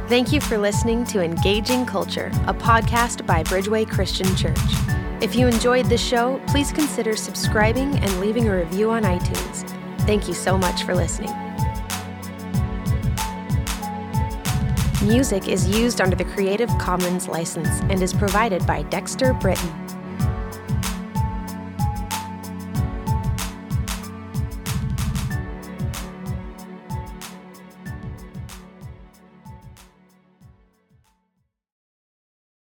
[0.08, 4.58] Thank you for listening to Engaging Culture, a podcast by Bridgeway Christian Church.
[5.22, 9.66] If you enjoyed this show, please consider subscribing and leaving a review on iTunes.
[10.00, 11.32] Thank you so much for listening.
[15.04, 19.70] Music is used under the Creative Commons license and is provided by Dexter Britain.